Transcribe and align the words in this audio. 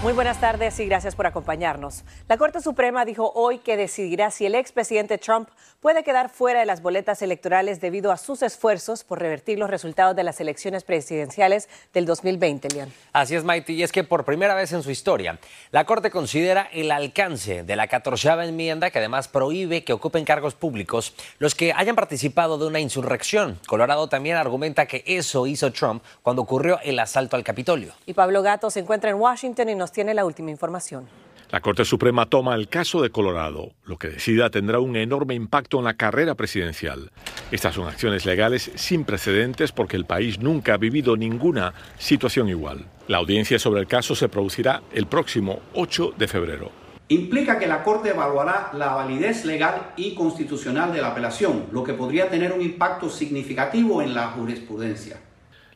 Muy 0.00 0.12
buenas 0.12 0.40
tardes 0.40 0.78
y 0.78 0.86
gracias 0.86 1.16
por 1.16 1.26
acompañarnos. 1.26 2.04
La 2.28 2.36
Corte 2.36 2.60
Suprema 2.60 3.04
dijo 3.04 3.32
hoy 3.34 3.58
que 3.58 3.76
decidirá 3.76 4.30
si 4.30 4.46
el 4.46 4.54
expresidente 4.54 5.18
Trump 5.18 5.48
puede 5.80 6.04
quedar 6.04 6.30
fuera 6.30 6.60
de 6.60 6.66
las 6.66 6.82
boletas 6.82 7.20
electorales 7.20 7.80
debido 7.80 8.12
a 8.12 8.16
sus 8.16 8.42
esfuerzos 8.42 9.02
por 9.02 9.18
revertir 9.18 9.58
los 9.58 9.68
resultados 9.68 10.14
de 10.14 10.22
las 10.22 10.40
elecciones 10.40 10.84
presidenciales 10.84 11.68
del 11.92 12.06
2020, 12.06 12.68
Leon. 12.68 12.92
Así 13.12 13.34
es, 13.34 13.42
Maite, 13.42 13.72
y 13.72 13.82
es 13.82 13.90
que 13.90 14.04
por 14.04 14.24
primera 14.24 14.54
vez 14.54 14.72
en 14.72 14.84
su 14.84 14.92
historia, 14.92 15.40
la 15.72 15.84
Corte 15.84 16.12
considera 16.12 16.68
el 16.72 16.92
alcance 16.92 17.64
de 17.64 17.76
la 17.76 17.88
catorceava 17.88 18.46
enmienda 18.46 18.90
que 18.90 19.00
además 19.00 19.26
prohíbe 19.26 19.82
que 19.82 19.92
ocupen 19.92 20.24
cargos 20.24 20.54
públicos 20.54 21.12
los 21.40 21.56
que 21.56 21.72
hayan 21.72 21.96
participado 21.96 22.56
de 22.56 22.66
una 22.66 22.78
insurrección. 22.78 23.58
Colorado 23.66 24.08
también 24.08 24.36
argumenta 24.36 24.86
que 24.86 25.02
eso 25.08 25.48
hizo 25.48 25.72
Trump 25.72 26.04
cuando 26.22 26.42
ocurrió 26.42 26.78
el 26.84 27.00
asalto 27.00 27.34
al 27.34 27.42
Capitolio. 27.42 27.94
Y 28.06 28.14
Pablo 28.14 28.42
Gato 28.42 28.70
se 28.70 28.78
encuentra 28.78 29.10
en 29.10 29.16
Washington 29.16 29.68
y 29.70 29.74
nos 29.74 29.88
tiene 29.98 30.14
la 30.14 30.24
última 30.24 30.52
información. 30.52 31.08
La 31.50 31.60
Corte 31.60 31.84
Suprema 31.84 32.26
toma 32.26 32.54
el 32.54 32.68
caso 32.68 33.02
de 33.02 33.10
Colorado. 33.10 33.72
Lo 33.84 33.98
que 33.98 34.06
decida 34.06 34.48
tendrá 34.48 34.78
un 34.78 34.94
enorme 34.94 35.34
impacto 35.34 35.78
en 35.78 35.86
la 35.86 35.94
carrera 35.94 36.36
presidencial. 36.36 37.10
Estas 37.50 37.74
son 37.74 37.88
acciones 37.88 38.24
legales 38.24 38.70
sin 38.76 39.02
precedentes 39.02 39.72
porque 39.72 39.96
el 39.96 40.04
país 40.04 40.38
nunca 40.38 40.74
ha 40.74 40.76
vivido 40.76 41.16
ninguna 41.16 41.74
situación 41.98 42.48
igual. 42.48 42.86
La 43.08 43.16
audiencia 43.16 43.58
sobre 43.58 43.80
el 43.80 43.88
caso 43.88 44.14
se 44.14 44.28
producirá 44.28 44.82
el 44.92 45.06
próximo 45.06 45.62
8 45.74 46.14
de 46.16 46.28
febrero. 46.28 46.70
Implica 47.08 47.58
que 47.58 47.66
la 47.66 47.82
Corte 47.82 48.10
evaluará 48.10 48.70
la 48.74 48.94
validez 48.94 49.44
legal 49.44 49.94
y 49.96 50.14
constitucional 50.14 50.92
de 50.92 51.00
la 51.00 51.08
apelación, 51.08 51.64
lo 51.72 51.82
que 51.82 51.94
podría 51.94 52.30
tener 52.30 52.52
un 52.52 52.62
impacto 52.62 53.10
significativo 53.10 54.00
en 54.00 54.14
la 54.14 54.28
jurisprudencia. 54.28 55.16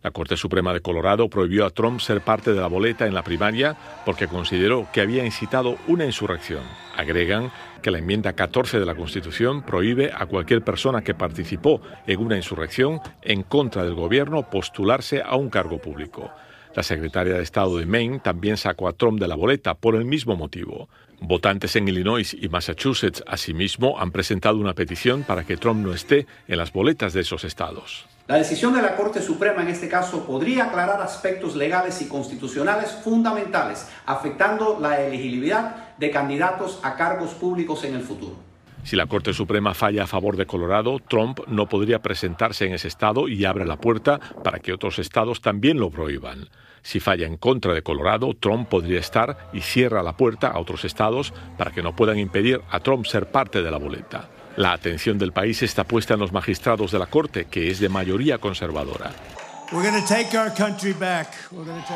La 0.03 0.11
Corte 0.11 0.37
Suprema 0.37 0.73
de 0.73 0.81
Colorado 0.81 1.29
prohibió 1.29 1.65
a 1.65 1.71
Trump 1.71 2.01
ser 2.01 2.23
parte 2.23 2.53
de 2.53 2.61
la 2.61 2.67
boleta 2.67 3.07
en 3.07 3.15
la 3.15 3.23
primaria 3.23 3.77
porque 4.05 4.27
consideró 4.27 4.89
que 4.93 5.01
había 5.01 5.25
incitado 5.25 5.77
una 5.87 6.05
insurrección. 6.05 6.63
Agregan 6.97 7.53
que 7.83 7.93
la 7.93 7.99
enmienda 7.99 8.33
14 8.33 8.81
de 8.81 8.87
la 8.87 8.97
Constitución 8.97 9.63
prohíbe 9.63 10.11
a 10.13 10.27
cualquier 10.27 10.63
persona 10.63 11.03
que 11.03 11.15
participó 11.15 11.81
en 12.07 12.21
una 12.21 12.37
insurrección 12.37 13.01
en 13.23 13.43
contra 13.45 13.85
del 13.85 13.95
gobierno 13.95 14.51
postularse 14.51 15.23
a 15.23 15.37
un 15.37 15.51
cargo 15.51 15.79
público. 15.79 16.31
La 16.75 16.83
secretaria 16.83 17.35
de 17.35 17.43
Estado 17.43 17.77
de 17.77 17.87
Maine 17.87 18.19
también 18.19 18.57
sacó 18.57 18.89
a 18.89 18.95
Trump 18.95 19.21
de 19.21 19.29
la 19.29 19.35
boleta 19.37 19.75
por 19.75 19.95
el 19.95 20.05
mismo 20.05 20.37
motivo. 20.37 20.89
Votantes 21.21 21.77
en 21.77 21.87
Illinois 21.87 22.35
y 22.35 22.49
Massachusetts, 22.49 23.23
asimismo, 23.27 24.01
han 24.01 24.11
presentado 24.11 24.57
una 24.57 24.75
petición 24.75 25.23
para 25.23 25.45
que 25.45 25.57
Trump 25.57 25.85
no 25.85 25.93
esté 25.93 26.27
en 26.49 26.59
las 26.59 26.73
boletas 26.73 27.13
de 27.13 27.21
esos 27.21 27.45
estados. 27.45 28.07
La 28.29 28.37
decisión 28.37 28.73
de 28.73 28.83
la 28.83 28.95
Corte 28.95 29.21
Suprema 29.21 29.63
en 29.63 29.69
este 29.69 29.89
caso 29.89 30.25
podría 30.25 30.67
aclarar 30.67 31.01
aspectos 31.01 31.57
legales 31.57 32.01
y 32.03 32.09
constitucionales 32.09 32.93
fundamentales, 32.93 33.89
afectando 34.07 34.79
la 34.81 35.01
elegibilidad 35.01 35.97
de 35.99 36.11
candidatos 36.13 36.79
a 36.85 36.95
cargos 36.95 37.35
públicos 37.35 37.83
en 37.83 37.95
el 37.95 38.03
futuro. 38.03 38.37
Si 38.85 38.95
la 38.95 39.07
Corte 39.07 39.33
Suprema 39.33 39.75
falla 39.75 40.05
a 40.05 40.07
favor 40.07 40.37
de 40.37 40.47
Colorado, 40.47 40.99
Trump 41.01 41.41
no 41.49 41.69
podría 41.69 42.01
presentarse 42.01 42.65
en 42.65 42.75
ese 42.75 42.89
estado 42.89 43.29
y 43.29 43.45
abre 43.45 43.65
la 43.65 43.77
puerta 43.77 44.21
para 44.43 44.61
que 44.61 44.73
otros 44.73 45.01
estados 45.01 45.41
también 45.41 45.81
lo 45.81 45.91
prohíban. 45.91 46.49
Si 46.83 47.01
falla 47.01 47.27
en 47.27 47.37
contra 47.37 47.75
de 47.75 47.83
Colorado, 47.83 48.35
Trump 48.39 48.69
podría 48.69 49.01
estar 49.01 49.51
y 49.53 49.61
cierra 49.61 50.03
la 50.03 50.17
puerta 50.17 50.49
a 50.49 50.61
otros 50.61 50.85
estados 50.85 51.33
para 51.59 51.73
que 51.73 51.83
no 51.83 51.95
puedan 51.95 52.19
impedir 52.19 52.61
a 52.71 52.81
Trump 52.81 53.07
ser 53.07 53.31
parte 53.31 53.63
de 53.63 53.71
la 53.71 53.79
boleta. 53.79 54.29
La 54.57 54.73
atención 54.73 55.19
del 55.19 55.33
país 55.33 55.63
está 55.63 55.85
puesta 55.85 56.15
en 56.15 56.21
los 56.21 56.33
magistrados 56.33 56.93
de 56.93 56.99
la 56.99 57.07
Corte, 57.07 57.47
que 57.47 57.71
es 57.71 57.81
de 57.81 57.89
mayoría 57.89 58.39
conservadora. 58.39 59.11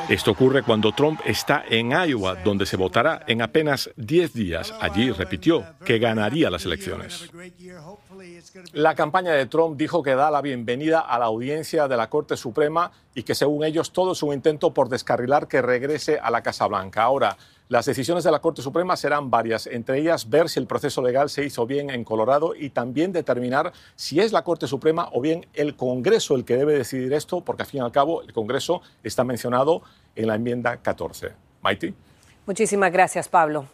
Esto 0.08 0.30
ocurre 0.30 0.62
cuando 0.62 0.92
Trump 0.92 1.20
está 1.26 1.64
en 1.68 1.90
Iowa, 1.90 2.36
donde 2.36 2.64
se 2.64 2.78
votará 2.78 3.22
en 3.26 3.42
apenas 3.42 3.90
10 3.96 4.32
días. 4.32 4.74
Allí 4.80 5.10
repitió 5.10 5.62
que 5.84 5.98
ganaría 5.98 6.48
las 6.48 6.64
elecciones. 6.64 7.30
La 8.72 8.94
campaña 8.94 9.32
de 9.32 9.44
Trump 9.44 9.76
dijo 9.76 10.02
que 10.02 10.14
da 10.14 10.30
la 10.30 10.40
bienvenida 10.40 11.00
a 11.00 11.18
la 11.18 11.26
audiencia 11.26 11.86
de 11.86 11.96
la 11.98 12.08
Corte 12.08 12.38
Suprema 12.38 12.90
y 13.14 13.24
que 13.24 13.34
según 13.34 13.64
ellos 13.64 13.92
todo 13.92 14.12
es 14.12 14.22
un 14.22 14.32
intento 14.32 14.72
por 14.72 14.88
descarrilar 14.88 15.46
que 15.46 15.60
regrese 15.60 16.18
a 16.18 16.30
la 16.30 16.42
Casa 16.42 16.66
Blanca. 16.66 17.02
Ahora, 17.02 17.36
las 17.68 17.84
decisiones 17.84 18.22
de 18.22 18.30
la 18.30 18.38
Corte 18.38 18.62
Suprema 18.62 18.96
serán 18.96 19.28
varias, 19.28 19.66
entre 19.66 19.98
ellas 19.98 20.30
ver 20.30 20.48
si 20.48 20.60
el 20.60 20.68
proceso 20.68 21.02
legal 21.02 21.28
se 21.28 21.44
hizo 21.44 21.66
bien 21.66 21.90
en 21.90 22.04
Colorado 22.04 22.54
y 22.54 22.70
también 22.70 23.12
determinar 23.12 23.72
si 23.96 24.20
es 24.20 24.30
la 24.30 24.44
Corte 24.44 24.68
Suprema 24.68 25.08
o 25.12 25.20
bien 25.20 25.46
el 25.52 25.74
Congreso 25.74 26.36
el 26.36 26.44
que 26.44 26.56
debe 26.56 26.74
decidir 26.74 27.12
esto, 27.12 27.40
porque 27.40 27.64
al 27.64 27.68
fin 27.68 27.80
y 27.80 27.84
al 27.84 27.90
cabo 27.90 28.22
el 28.22 28.32
Congreso 28.32 28.82
está 29.02 29.24
mencionado 29.24 29.82
en 30.14 30.28
la 30.28 30.36
enmienda 30.36 30.76
14. 30.76 31.32
Maiti. 31.60 31.92
Muchísimas 32.46 32.92
gracias, 32.92 33.28
Pablo. 33.28 33.66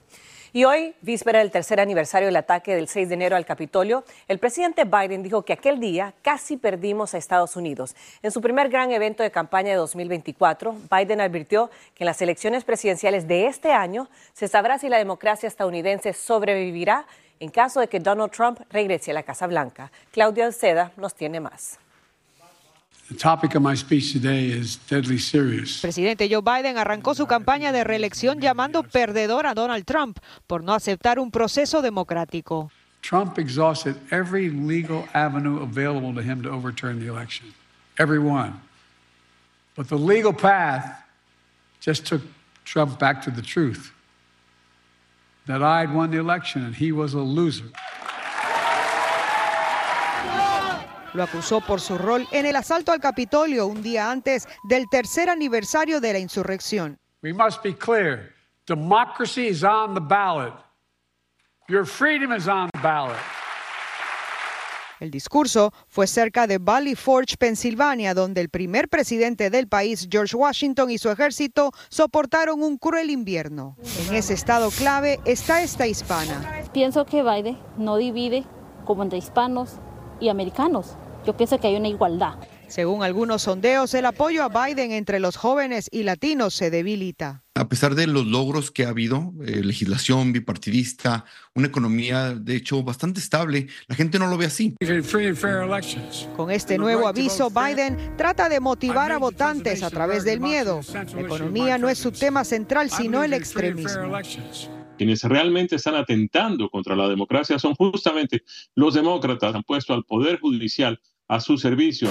Y 0.55 0.65
hoy, 0.65 0.95
víspera 1.01 1.39
del 1.39 1.51
tercer 1.51 1.81
aniversario 1.81 2.27
del 2.27 2.37
ataque 2.37 2.75
del 2.75 2.87
6 2.87 3.09
de 3.09 3.15
enero 3.15 3.37
al 3.37 3.47
Capitolio, 3.47 4.05
el 4.29 4.39
presidente 4.39 4.85
Biden 4.85 5.23
dijo 5.23 5.47
que 5.47 5.55
aquel 5.55 5.81
día 5.81 6.13
casi 6.21 6.59
perdimos 6.59 7.15
a 7.15 7.19
Estados 7.19 7.57
Unidos. 7.57 7.97
En 8.23 8.31
su 8.33 8.43
primer 8.43 8.69
gran 8.69 8.93
evento 8.93 9.23
de 9.23 9.31
campaña 9.31 9.71
de 9.71 9.77
2024, 9.77 10.77
Biden 10.91 11.23
advirtió 11.23 11.71
que 11.95 12.05
en 12.05 12.07
las 12.07 12.21
elecciones 12.21 12.65
presidenciales 12.65 13.27
de 13.27 13.47
este 13.47 13.73
año 13.73 14.11
se 14.35 14.47
sabrá 14.47 14.79
si 14.79 14.91
la 14.91 14.99
democracia 14.99 15.47
estadounidense 15.47 16.13
sobrevivirá 16.13 17.07
en 17.41 17.49
caso 17.49 17.81
de 17.81 17.89
que 17.89 17.99
Donald 17.99 18.31
Trump 18.31 18.61
regrese 18.69 19.13
a 19.13 19.15
la 19.15 19.23
Casa 19.23 19.47
Blanca. 19.47 19.91
Claudio 20.11 20.45
Alceda 20.45 20.93
nos 20.99 21.15
tiene 21.15 21.41
más. 21.41 21.79
Presidente 25.81 26.29
Joe 26.31 26.43
Biden 26.43 26.79
arrancó 26.79 27.15
su 27.15 27.27
campaña 27.27 27.73
de 27.73 27.85
reelección 27.85 28.41
llamando 28.41 28.83
perdedor 28.83 29.47
a 29.47 29.55
Donald 29.55 29.85
Trump 29.85 30.19
por 30.47 30.63
no 30.63 30.73
aceptar 30.73 31.19
un 31.19 31.31
proceso 31.31 31.83
democrático. 31.83 32.71
Trump 33.03 33.39
exhausted 33.39 33.97
every 34.11 34.49
legal 34.49 35.05
avenue 35.13 35.61
available 35.61 36.15
to 36.15 36.23
him 36.23 36.43
to 36.43 36.49
overturn 36.49 37.01
the 37.01 37.09
election. 37.09 37.53
Every 37.99 38.21
one. 38.21 38.55
But 39.77 39.89
the 39.89 39.99
legal 39.99 40.33
path 40.33 41.05
just 41.81 42.07
took 42.07 42.23
Trump 42.65 42.99
back 42.99 43.23
to 43.23 43.31
the 43.31 43.43
truth 43.43 43.93
that 45.47 45.63
I 45.63 45.81
had 45.81 45.93
won 45.93 46.11
the 46.11 46.19
election 46.19 46.65
and 46.65 46.75
he 46.75 46.93
was 46.93 47.15
a 47.15 47.21
loser. 47.21 47.65
Lo 51.15 51.23
acusó 51.23 51.61
por 51.61 51.81
su 51.81 51.99
rol 51.99 52.27
en 52.33 52.47
el 52.47 52.57
asalto 52.57 52.93
al 52.93 53.01
Capitolio 53.01 53.67
un 53.67 53.83
día 53.83 54.11
antes 54.11 54.49
del 54.65 54.89
tercer 54.91 55.29
aniversario 55.29 56.01
de 56.01 56.13
la 56.15 56.19
insurrección. 56.19 56.99
We 57.23 57.33
must 57.33 57.63
be 57.63 57.75
clear. 57.75 58.33
Democracy 58.67 59.49
is 59.49 59.63
on 59.63 59.95
the 59.95 60.01
ballot. 60.01 60.55
Your 61.69 61.85
freedom 61.85 62.35
is 62.35 62.49
on 62.49 62.71
the 62.73 62.81
ballot. 62.81 63.17
El 65.01 65.11
discurso 65.11 65.73
fue 65.89 66.07
cerca 66.07 66.47
de 66.47 66.59
Valley 66.59 66.95
Forge, 66.95 67.37
Pensilvania, 67.37 68.15
donde 68.15 68.41
el 68.41 68.49
primer 68.49 68.89
presidente 68.89 69.51
del 69.51 69.67
país, 69.67 70.07
George 70.09 70.37
Washington, 70.37 70.91
y 70.91 70.99
su 70.99 71.11
ejército 71.11 71.73
soportaron 71.89 72.63
un 72.63 72.79
cruel 72.79 73.11
invierno. 73.11 73.77
En 74.07 74.15
ese 74.15 74.35
estado 74.35 74.71
clave 74.71 75.19
está 75.25 75.61
esta 75.61 75.89
hispana. 75.89 76.63
Pienso 76.73 77.05
que 77.05 77.25
Biden 77.25 77.59
no 77.77 77.97
divide 77.97 78.45
como 78.85 79.03
entre 79.03 79.19
hispanos 79.19 79.81
y 80.21 80.29
americanos. 80.29 80.97
Yo 81.27 81.37
pienso 81.37 81.59
que 81.59 81.69
hay 81.69 81.77
una 81.77 81.89
igualdad. 81.89 82.35
Según 82.67 83.03
algunos 83.03 83.43
sondeos, 83.43 83.93
el 83.95 84.07
apoyo 84.07 84.43
a 84.43 84.49
Biden 84.49 84.93
entre 84.93 85.21
los 85.21 85.37
jóvenes 85.37 85.89
y 85.93 86.05
latinos 86.05 86.55
se 86.55 86.71
debilita. 86.71 87.45
A 87.55 87.69
pesar 87.69 87.95
de 87.95 88.07
los 88.07 88.27
logros 88.27 88.71
que 88.71 88.87
ha 88.87 88.89
habido, 88.89 89.35
eh, 89.45 89.63
legislación 89.63 90.33
bipartidista, 90.33 91.27
una 91.55 91.67
economía 91.67 92.35
de 92.35 92.57
hecho 92.57 92.83
bastante 92.83 93.21
estable, 93.21 93.69
la 93.89 93.95
gente 93.95 94.19
no 94.19 94.27
lo 94.27 94.39
ve 94.39 94.47
así. 94.47 94.75
Con 96.35 96.51
este 96.51 96.79
nuevo 96.79 97.07
aviso, 97.07 97.51
Biden 97.51 98.17
trata 98.17 98.49
de 98.49 98.59
motivar 98.59 99.13
a 99.13 99.19
votantes 99.19 99.83
a 99.83 99.91
través 99.91 100.25
del 100.25 100.41
miedo. 100.41 100.81
La 100.93 101.21
economía 101.21 101.77
no 101.77 101.91
es 101.91 101.99
su 101.99 102.11
tema 102.11 102.43
central, 102.45 102.91
sino 102.91 103.23
el 103.23 103.35
extremismo 103.35 104.17
quienes 105.03 105.25
realmente 105.25 105.77
están 105.77 105.97
atentando 105.97 106.71
contra 106.71 106.95
la 106.95 107.09
democracia 107.09 107.59
son 107.59 107.75
justamente 107.75 108.45
los 108.77 108.95
demócratas, 108.95 109.53
han 109.53 109.65
puesto 109.65 109.95
al 109.95 110.05
Poder 110.05 110.39
Judicial 110.39 111.01
a 111.33 111.41
su 111.41 111.57
servicio. 111.57 112.11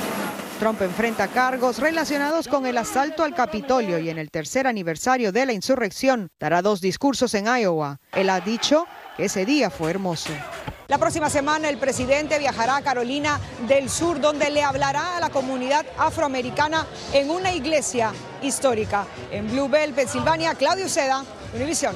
Trump 0.59 0.81
enfrenta 0.81 1.27
cargos 1.27 1.77
relacionados 1.77 2.47
con 2.47 2.65
el 2.65 2.75
asalto 2.77 3.23
al 3.23 3.35
Capitolio 3.35 4.00
y 4.00 4.09
en 4.09 4.18
el 4.18 4.31
tercer 4.31 4.65
aniversario 4.65 5.31
de 5.31 5.45
la 5.45 5.53
insurrección 5.53 6.31
dará 6.39 6.63
dos 6.63 6.81
discursos 6.81 7.35
en 7.35 7.45
Iowa. 7.45 8.00
Él 8.13 8.31
ha 8.31 8.39
dicho 8.39 8.88
que 9.15 9.25
ese 9.25 9.45
día 9.45 9.69
fue 9.69 9.91
hermoso. 9.91 10.31
La 10.88 10.97
próxima 10.97 11.29
semana 11.29 11.69
el 11.69 11.77
presidente 11.77 12.39
viajará 12.39 12.77
a 12.77 12.81
Carolina 12.81 13.39
del 13.68 13.89
Sur, 13.89 14.19
donde 14.19 14.50
le 14.50 14.63
hablará 14.63 15.18
a 15.18 15.19
la 15.19 15.29
comunidad 15.29 15.85
afroamericana 16.00 16.88
en 17.13 17.29
una 17.29 17.53
iglesia 17.53 18.12
histórica. 18.41 19.06
En 19.31 19.50
Blue 19.51 19.69
Bell, 19.69 19.94
Pensilvania, 19.94 20.56
Claudio 20.56 20.89
Seda, 20.89 21.23
Univisión. 21.53 21.95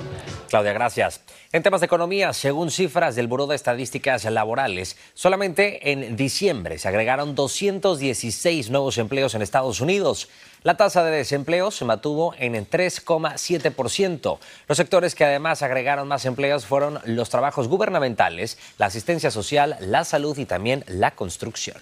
Claudia, 0.50 0.74
gracias. 0.74 1.22
En 1.54 1.64
temas 1.64 1.80
de 1.80 1.86
economía, 1.86 2.34
según 2.34 2.72
cifras 2.72 3.16
del 3.16 3.28
Buró 3.28 3.48
de 3.48 3.56
Estadísticas 3.56 4.26
Laborales, 4.26 4.98
solamente 5.14 5.92
en 5.92 6.18
diciembre 6.18 6.78
se 6.78 6.90
agregaron 6.90 7.36
216 7.36 8.70
nuevos 8.70 8.98
empleos 8.98 9.34
en 9.34 9.42
Estados 9.42 9.80
Unidos. 9.80 10.28
La 10.64 10.76
tasa 10.76 11.04
de 11.04 11.16
desempleo 11.16 11.72
se 11.72 11.86
mantuvo 11.86 12.34
en 12.38 12.54
3,7%. 12.54 14.40
Los 14.68 14.78
sectores 14.78 15.16
que 15.16 15.24
además 15.24 15.62
agregaron 15.62 16.08
más 16.08 16.26
empleos 16.26 16.66
fueron 16.66 17.00
los 17.06 17.30
trabajos 17.30 17.70
gubernamentales, 17.70 18.58
la 18.78 18.88
asistencia 18.88 19.32
social, 19.32 19.78
la 19.80 20.04
salud 20.04 20.38
y 20.38 20.46
también 20.46 20.84
la 20.88 21.12
construcción. 21.12 21.78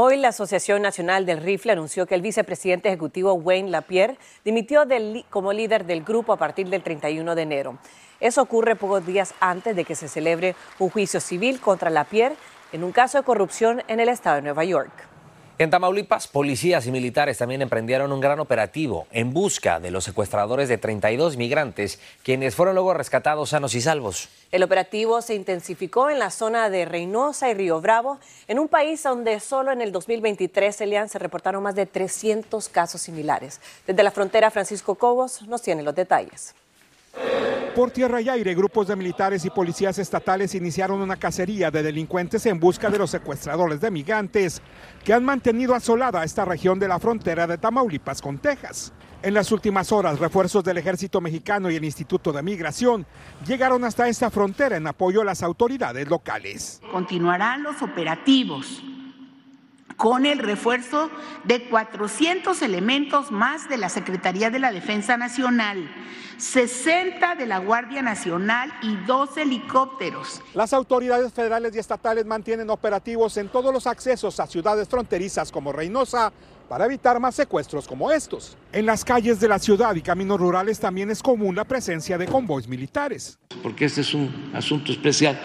Hoy 0.00 0.16
la 0.16 0.28
Asociación 0.28 0.80
Nacional 0.80 1.26
del 1.26 1.42
Rifle 1.42 1.72
anunció 1.72 2.06
que 2.06 2.14
el 2.14 2.22
vicepresidente 2.22 2.86
ejecutivo 2.86 3.32
Wayne 3.32 3.70
Lapierre 3.70 4.16
dimitió 4.44 4.84
como 5.28 5.52
líder 5.52 5.86
del 5.86 6.04
grupo 6.04 6.32
a 6.32 6.36
partir 6.36 6.68
del 6.68 6.84
31 6.84 7.34
de 7.34 7.42
enero. 7.42 7.78
Eso 8.20 8.40
ocurre 8.40 8.76
pocos 8.76 9.04
días 9.04 9.34
antes 9.40 9.74
de 9.74 9.84
que 9.84 9.96
se 9.96 10.06
celebre 10.06 10.54
un 10.78 10.90
juicio 10.90 11.18
civil 11.18 11.58
contra 11.58 11.90
Lapierre 11.90 12.36
en 12.70 12.84
un 12.84 12.92
caso 12.92 13.18
de 13.18 13.24
corrupción 13.24 13.82
en 13.88 13.98
el 13.98 14.08
estado 14.08 14.36
de 14.36 14.42
Nueva 14.42 14.62
York. 14.62 14.92
En 15.60 15.70
Tamaulipas, 15.70 16.28
policías 16.28 16.86
y 16.86 16.92
militares 16.92 17.38
también 17.38 17.62
emprendieron 17.62 18.12
un 18.12 18.20
gran 18.20 18.38
operativo 18.38 19.08
en 19.10 19.32
busca 19.32 19.80
de 19.80 19.90
los 19.90 20.04
secuestradores 20.04 20.68
de 20.68 20.78
32 20.78 21.36
migrantes, 21.36 21.98
quienes 22.22 22.54
fueron 22.54 22.76
luego 22.76 22.94
rescatados 22.94 23.50
sanos 23.50 23.74
y 23.74 23.80
salvos. 23.80 24.28
El 24.52 24.62
operativo 24.62 25.20
se 25.20 25.34
intensificó 25.34 26.10
en 26.10 26.20
la 26.20 26.30
zona 26.30 26.70
de 26.70 26.84
Reynosa 26.84 27.50
y 27.50 27.54
Río 27.54 27.80
Bravo, 27.80 28.20
en 28.46 28.60
un 28.60 28.68
país 28.68 29.02
donde 29.02 29.40
solo 29.40 29.72
en 29.72 29.82
el 29.82 29.90
2023 29.90 30.80
Elian 30.80 31.08
se 31.08 31.18
reportaron 31.18 31.64
más 31.64 31.74
de 31.74 31.86
300 31.86 32.68
casos 32.68 33.00
similares. 33.00 33.60
Desde 33.84 34.04
la 34.04 34.12
frontera, 34.12 34.52
Francisco 34.52 34.94
Cobos 34.94 35.42
nos 35.42 35.60
tiene 35.62 35.82
los 35.82 35.96
detalles. 35.96 36.54
Por 37.74 37.92
tierra 37.92 38.20
y 38.20 38.28
aire, 38.28 38.54
grupos 38.54 38.88
de 38.88 38.96
militares 38.96 39.44
y 39.44 39.50
policías 39.50 39.98
estatales 39.98 40.54
iniciaron 40.56 41.00
una 41.00 41.16
cacería 41.16 41.70
de 41.70 41.82
delincuentes 41.84 42.44
en 42.46 42.58
busca 42.58 42.90
de 42.90 42.98
los 42.98 43.10
secuestradores 43.10 43.80
de 43.80 43.90
migrantes 43.90 44.60
que 45.04 45.12
han 45.12 45.24
mantenido 45.24 45.74
asolada 45.76 46.24
esta 46.24 46.44
región 46.44 46.80
de 46.80 46.88
la 46.88 46.98
frontera 46.98 47.46
de 47.46 47.56
Tamaulipas 47.56 48.20
con 48.20 48.38
Texas. 48.38 48.92
En 49.22 49.34
las 49.34 49.52
últimas 49.52 49.92
horas, 49.92 50.18
refuerzos 50.18 50.64
del 50.64 50.78
ejército 50.78 51.20
mexicano 51.20 51.70
y 51.70 51.76
el 51.76 51.84
Instituto 51.84 52.32
de 52.32 52.42
Migración 52.42 53.06
llegaron 53.46 53.84
hasta 53.84 54.08
esta 54.08 54.30
frontera 54.30 54.76
en 54.76 54.86
apoyo 54.86 55.22
a 55.22 55.24
las 55.24 55.42
autoridades 55.42 56.08
locales. 56.08 56.80
Continuarán 56.90 57.62
los 57.62 57.80
operativos 57.82 58.82
con 59.98 60.26
el 60.26 60.38
refuerzo 60.38 61.10
de 61.44 61.68
400 61.68 62.62
elementos 62.62 63.30
más 63.32 63.68
de 63.68 63.76
la 63.76 63.88
Secretaría 63.88 64.48
de 64.48 64.60
la 64.60 64.70
Defensa 64.70 65.16
Nacional, 65.16 65.90
60 66.38 67.34
de 67.34 67.46
la 67.46 67.58
Guardia 67.58 68.00
Nacional 68.00 68.72
y 68.80 68.94
dos 69.06 69.36
helicópteros. 69.36 70.40
Las 70.54 70.72
autoridades 70.72 71.32
federales 71.32 71.74
y 71.74 71.80
estatales 71.80 72.24
mantienen 72.24 72.70
operativos 72.70 73.36
en 73.38 73.48
todos 73.48 73.74
los 73.74 73.88
accesos 73.88 74.38
a 74.38 74.46
ciudades 74.46 74.88
fronterizas 74.88 75.50
como 75.50 75.72
Reynosa 75.72 76.32
para 76.68 76.84
evitar 76.84 77.18
más 77.18 77.34
secuestros 77.34 77.88
como 77.88 78.12
estos. 78.12 78.56
En 78.72 78.86
las 78.86 79.04
calles 79.04 79.40
de 79.40 79.48
la 79.48 79.58
ciudad 79.58 79.96
y 79.96 80.02
caminos 80.02 80.38
rurales 80.38 80.78
también 80.78 81.10
es 81.10 81.20
común 81.20 81.56
la 81.56 81.64
presencia 81.64 82.16
de 82.16 82.26
convoys 82.26 82.68
militares. 82.68 83.36
Porque 83.64 83.86
este 83.86 84.02
es 84.02 84.14
un 84.14 84.52
asunto 84.54 84.92
especial 84.92 85.40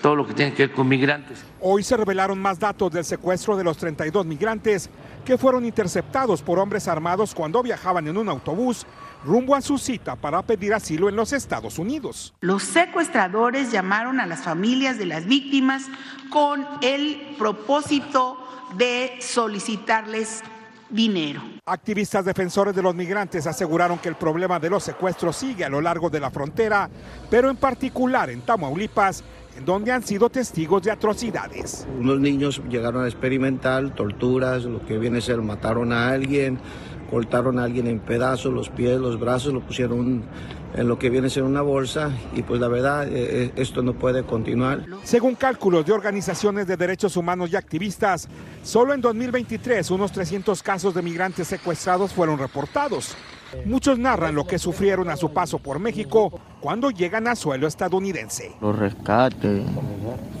todo 0.00 0.16
lo 0.16 0.26
que 0.26 0.34
tiene 0.34 0.54
que 0.54 0.66
ver 0.66 0.74
con 0.74 0.88
migrantes. 0.88 1.44
Hoy 1.60 1.82
se 1.82 1.96
revelaron 1.96 2.38
más 2.38 2.58
datos 2.58 2.90
del 2.90 3.04
secuestro 3.04 3.56
de 3.56 3.64
los 3.64 3.76
32 3.76 4.24
migrantes 4.26 4.88
que 5.24 5.36
fueron 5.36 5.64
interceptados 5.64 6.42
por 6.42 6.58
hombres 6.58 6.88
armados 6.88 7.34
cuando 7.34 7.62
viajaban 7.62 8.06
en 8.08 8.16
un 8.16 8.28
autobús 8.28 8.86
rumbo 9.24 9.54
a 9.54 9.60
su 9.60 9.78
cita 9.78 10.16
para 10.16 10.42
pedir 10.42 10.72
asilo 10.72 11.08
en 11.08 11.16
los 11.16 11.32
Estados 11.32 11.78
Unidos. 11.78 12.34
Los 12.40 12.62
secuestradores 12.62 13.72
llamaron 13.72 14.20
a 14.20 14.26
las 14.26 14.42
familias 14.42 14.98
de 14.98 15.06
las 15.06 15.26
víctimas 15.26 15.86
con 16.30 16.66
el 16.82 17.34
propósito 17.38 18.38
de 18.76 19.18
solicitarles 19.20 20.42
dinero. 20.90 21.42
Activistas 21.66 22.24
defensores 22.24 22.74
de 22.74 22.82
los 22.82 22.94
migrantes 22.94 23.46
aseguraron 23.46 23.98
que 23.98 24.08
el 24.08 24.14
problema 24.14 24.58
de 24.58 24.70
los 24.70 24.82
secuestros 24.82 25.36
sigue 25.36 25.64
a 25.64 25.68
lo 25.68 25.80
largo 25.80 26.08
de 26.08 26.20
la 26.20 26.30
frontera, 26.30 26.88
pero 27.30 27.50
en 27.50 27.56
particular 27.56 28.30
en 28.30 28.40
Tamaulipas 28.40 29.22
en 29.58 29.64
donde 29.64 29.90
han 29.90 30.04
sido 30.04 30.30
testigos 30.30 30.82
de 30.82 30.92
atrocidades. 30.92 31.86
Unos 31.98 32.20
niños 32.20 32.62
llegaron 32.70 33.04
a 33.04 33.08
experimentar 33.08 33.94
torturas, 33.94 34.64
lo 34.64 34.84
que 34.86 34.98
viene 34.98 35.18
a 35.18 35.20
ser 35.20 35.42
mataron 35.42 35.92
a 35.92 36.08
alguien, 36.10 36.58
cortaron 37.10 37.58
a 37.58 37.64
alguien 37.64 37.88
en 37.88 37.98
pedazos, 37.98 38.52
los 38.52 38.68
pies, 38.68 38.98
los 39.00 39.18
brazos, 39.18 39.52
lo 39.52 39.60
pusieron 39.60 40.22
en 40.74 40.86
lo 40.86 40.98
que 40.98 41.10
viene 41.10 41.26
a 41.26 41.30
ser 41.30 41.42
una 41.42 41.62
bolsa 41.62 42.12
y 42.34 42.42
pues 42.42 42.60
la 42.60 42.68
verdad 42.68 43.08
eh, 43.08 43.44
eh, 43.44 43.52
esto 43.56 43.82
no 43.82 43.94
puede 43.94 44.22
continuar. 44.22 44.84
Según 45.02 45.34
cálculos 45.34 45.84
de 45.86 45.92
organizaciones 45.92 46.66
de 46.66 46.76
derechos 46.76 47.16
humanos 47.16 47.50
y 47.52 47.56
activistas, 47.56 48.28
solo 48.62 48.94
en 48.94 49.00
2023 49.00 49.90
unos 49.90 50.12
300 50.12 50.62
casos 50.62 50.94
de 50.94 51.02
migrantes 51.02 51.48
secuestrados 51.48 52.12
fueron 52.12 52.38
reportados. 52.38 53.16
Muchos 53.64 53.98
narran 53.98 54.34
lo 54.34 54.46
que 54.46 54.58
sufrieron 54.58 55.08
a 55.10 55.16
su 55.16 55.32
paso 55.32 55.58
por 55.58 55.78
México 55.78 56.40
cuando 56.60 56.90
llegan 56.90 57.26
a 57.28 57.34
suelo 57.34 57.66
estadounidense. 57.66 58.52
Los 58.60 58.78
rescates 58.78 59.64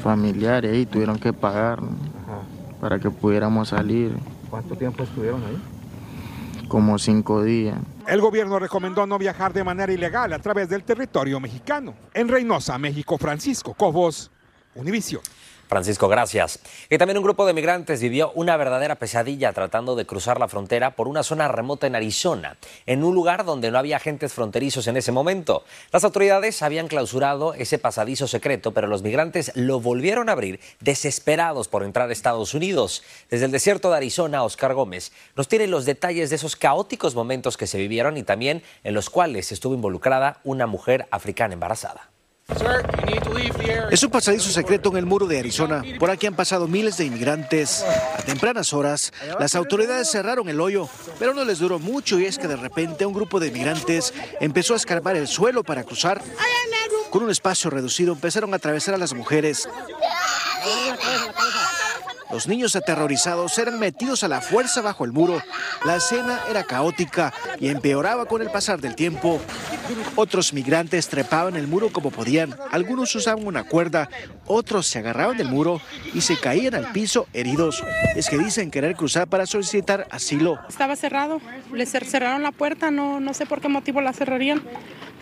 familiares 0.02 0.76
y 0.76 0.86
tuvieron 0.86 1.18
que 1.18 1.32
pagar 1.32 1.80
para 2.80 2.98
que 2.98 3.10
pudiéramos 3.10 3.68
salir. 3.68 4.16
¿Cuánto 4.50 4.76
tiempo 4.76 5.02
estuvieron 5.02 5.42
ahí? 5.44 5.58
Como 6.68 6.98
cinco 6.98 7.42
días. 7.42 7.76
El 8.06 8.20
gobierno 8.20 8.58
recomendó 8.58 9.06
no 9.06 9.18
viajar 9.18 9.52
de 9.52 9.64
manera 9.64 9.92
ilegal 9.92 10.32
a 10.32 10.38
través 10.38 10.68
del 10.68 10.84
territorio 10.84 11.40
mexicano. 11.40 11.94
En 12.14 12.28
Reynosa, 12.28 12.78
México, 12.78 13.18
Francisco 13.18 13.74
Cobos, 13.74 14.30
Univision. 14.74 15.22
Francisco, 15.68 16.08
gracias. 16.08 16.60
Y 16.88 16.96
también 16.96 17.18
un 17.18 17.24
grupo 17.24 17.46
de 17.46 17.52
migrantes 17.52 18.00
vivió 18.00 18.32
una 18.34 18.56
verdadera 18.56 18.96
pesadilla 18.96 19.52
tratando 19.52 19.96
de 19.96 20.06
cruzar 20.06 20.40
la 20.40 20.48
frontera 20.48 20.96
por 20.96 21.08
una 21.08 21.22
zona 21.22 21.46
remota 21.48 21.86
en 21.86 21.94
Arizona, 21.94 22.56
en 22.86 23.04
un 23.04 23.14
lugar 23.14 23.44
donde 23.44 23.70
no 23.70 23.78
había 23.78 23.96
agentes 23.96 24.32
fronterizos 24.32 24.86
en 24.86 24.96
ese 24.96 25.12
momento. 25.12 25.64
Las 25.92 26.04
autoridades 26.04 26.62
habían 26.62 26.88
clausurado 26.88 27.54
ese 27.54 27.78
pasadizo 27.78 28.26
secreto, 28.26 28.72
pero 28.72 28.86
los 28.86 29.02
migrantes 29.02 29.52
lo 29.54 29.80
volvieron 29.80 30.28
a 30.28 30.32
abrir 30.32 30.58
desesperados 30.80 31.68
por 31.68 31.82
entrar 31.82 32.08
a 32.08 32.12
Estados 32.12 32.54
Unidos. 32.54 33.02
Desde 33.30 33.44
el 33.44 33.50
desierto 33.50 33.90
de 33.90 33.98
Arizona, 33.98 34.44
Oscar 34.44 34.74
Gómez 34.74 35.12
nos 35.36 35.48
tiene 35.48 35.66
los 35.66 35.84
detalles 35.84 36.30
de 36.30 36.36
esos 36.36 36.56
caóticos 36.56 37.14
momentos 37.14 37.56
que 37.56 37.66
se 37.66 37.78
vivieron 37.78 38.16
y 38.16 38.22
también 38.22 38.62
en 38.84 38.94
los 38.94 39.10
cuales 39.10 39.52
estuvo 39.52 39.74
involucrada 39.74 40.40
una 40.44 40.66
mujer 40.66 41.06
africana 41.10 41.54
embarazada. 41.54 42.10
Es 43.90 44.02
un 44.02 44.10
pasadizo 44.10 44.50
secreto 44.50 44.90
en 44.90 44.96
el 44.96 45.06
muro 45.06 45.26
de 45.26 45.38
Arizona. 45.38 45.82
Por 45.98 46.10
aquí 46.10 46.26
han 46.26 46.34
pasado 46.34 46.66
miles 46.66 46.96
de 46.96 47.04
inmigrantes. 47.04 47.84
A 47.84 48.22
tempranas 48.22 48.72
horas, 48.72 49.12
las 49.38 49.54
autoridades 49.54 50.10
cerraron 50.10 50.48
el 50.48 50.60
hoyo, 50.60 50.88
pero 51.18 51.34
no 51.34 51.44
les 51.44 51.58
duró 51.58 51.78
mucho 51.78 52.18
y 52.18 52.26
es 52.26 52.38
que 52.38 52.48
de 52.48 52.56
repente 52.56 53.06
un 53.06 53.12
grupo 53.12 53.40
de 53.40 53.48
inmigrantes 53.48 54.12
empezó 54.40 54.74
a 54.74 54.76
escarbar 54.76 55.16
el 55.16 55.28
suelo 55.28 55.62
para 55.62 55.84
cruzar. 55.84 56.22
Con 57.10 57.22
un 57.22 57.30
espacio 57.30 57.70
reducido 57.70 58.12
empezaron 58.12 58.52
a 58.52 58.56
atravesar 58.56 58.94
a 58.94 58.98
las 58.98 59.14
mujeres. 59.14 59.68
Los 62.30 62.46
niños 62.46 62.76
aterrorizados 62.76 63.56
eran 63.58 63.78
metidos 63.78 64.22
a 64.22 64.28
la 64.28 64.42
fuerza 64.42 64.82
bajo 64.82 65.04
el 65.04 65.12
muro. 65.12 65.42
La 65.84 65.96
escena 65.96 66.40
era 66.50 66.64
caótica 66.64 67.32
y 67.58 67.68
empeoraba 67.68 68.26
con 68.26 68.42
el 68.42 68.50
pasar 68.50 68.80
del 68.80 68.94
tiempo. 68.94 69.40
Otros 70.16 70.52
migrantes 70.52 71.08
trepaban 71.08 71.56
el 71.56 71.66
muro 71.66 71.90
como 71.90 72.10
podían. 72.10 72.54
Algunos 72.70 73.14
usaban 73.14 73.46
una 73.46 73.64
cuerda, 73.64 74.08
otros 74.46 74.86
se 74.86 74.98
agarraban 74.98 75.36
del 75.36 75.48
muro 75.48 75.80
y 76.14 76.20
se 76.20 76.36
caían 76.36 76.74
al 76.74 76.92
piso 76.92 77.26
heridos. 77.32 77.84
Es 78.16 78.28
que 78.28 78.38
dicen 78.38 78.70
querer 78.70 78.96
cruzar 78.96 79.28
para 79.28 79.46
solicitar 79.46 80.06
asilo. 80.10 80.58
Estaba 80.68 80.96
cerrado, 80.96 81.40
les 81.72 81.90
cerraron 81.90 82.42
la 82.42 82.52
puerta, 82.52 82.90
no, 82.90 83.20
no 83.20 83.34
sé 83.34 83.46
por 83.46 83.60
qué 83.60 83.68
motivo 83.68 84.00
la 84.00 84.12
cerrarían. 84.12 84.62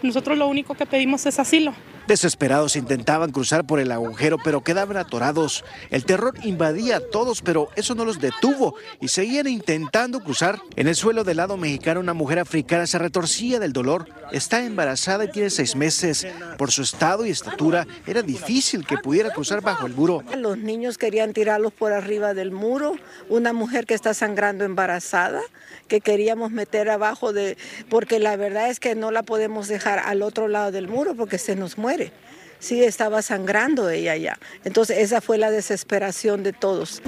Nosotros 0.03 0.37
lo 0.39 0.49
único 0.49 0.75
que 0.75 0.87
pedimos 0.87 1.27
es 1.27 1.39
asilo. 1.39 1.75
Desesperados 2.07 2.77
intentaban 2.77 3.33
cruzar 3.33 3.67
por 3.67 3.81
el 3.81 3.91
agujero, 3.91 4.39
pero 4.39 4.63
quedaban 4.63 4.97
atorados. 4.97 5.65
El 5.91 6.05
terror 6.05 6.35
invadía 6.45 6.99
a 6.99 7.01
todos, 7.01 7.43
pero 7.43 7.69
eso 7.75 7.97
no 7.97 8.05
los 8.05 8.21
detuvo 8.21 8.77
y 9.01 9.09
seguían 9.09 9.49
intentando 9.49 10.21
cruzar. 10.21 10.61
En 10.77 10.87
el 10.87 10.95
suelo 10.95 11.25
del 11.25 11.39
lado 11.39 11.57
mexicano, 11.57 11.99
una 11.99 12.15
mujer 12.15 12.39
africana 12.39 12.87
se 12.87 12.99
retorcía 12.99 13.59
del 13.59 13.73
dolor. 13.73 14.07
Está 14.31 14.63
embarazada 14.63 15.25
y 15.25 15.33
tiene 15.33 15.51
seis 15.51 15.75
meses. 15.75 16.29
Por 16.59 16.71
su 16.71 16.83
estado 16.83 17.27
y 17.27 17.31
estatura, 17.31 17.89
era 18.07 18.23
difícil 18.23 18.87
que 18.87 18.99
pudiera 18.99 19.31
cruzar 19.31 19.61
bajo 19.61 19.87
el 19.87 19.95
muro. 19.95 20.23
Los 20.37 20.59
niños 20.59 20.99
querían 20.99 21.33
tirarlos 21.33 21.73
por 21.73 21.93
arriba 21.93 22.35
del 22.35 22.53
muro. 22.53 22.95
Una 23.29 23.53
mujer 23.53 23.85
que 23.85 23.95
está 23.95 24.15
sangrando 24.15 24.65
embarazada, 24.65 25.41
que 25.89 26.01
queríamos 26.01 26.53
meter 26.53 26.89
abajo 26.89 27.33
de... 27.33 27.57
porque 27.89 28.21
la 28.21 28.37
verdad 28.37 28.71
es 28.71 28.79
que 28.79 28.95
no 28.95 29.11
la 29.11 29.25
podemos 29.25 29.67
dejar 29.67 29.86
al 29.95 30.23
otro 30.23 30.49
lado 30.49 30.73
del 30.73 30.89
muro 30.89 31.15
porque 31.15 31.39
se 31.39 31.57
nos 31.57 31.79
muere. 31.79 32.13
sí 32.59 32.83
estaba 32.83 33.23
sangrando 33.23 33.91
ella 33.91 34.17
ya. 34.17 34.39
Entonces 34.65 34.99
esa 34.99 35.21
fue 35.21 35.39
la 35.39 35.51
desesperación 35.51 36.43
de 36.43 36.53
todos. 36.53 37.03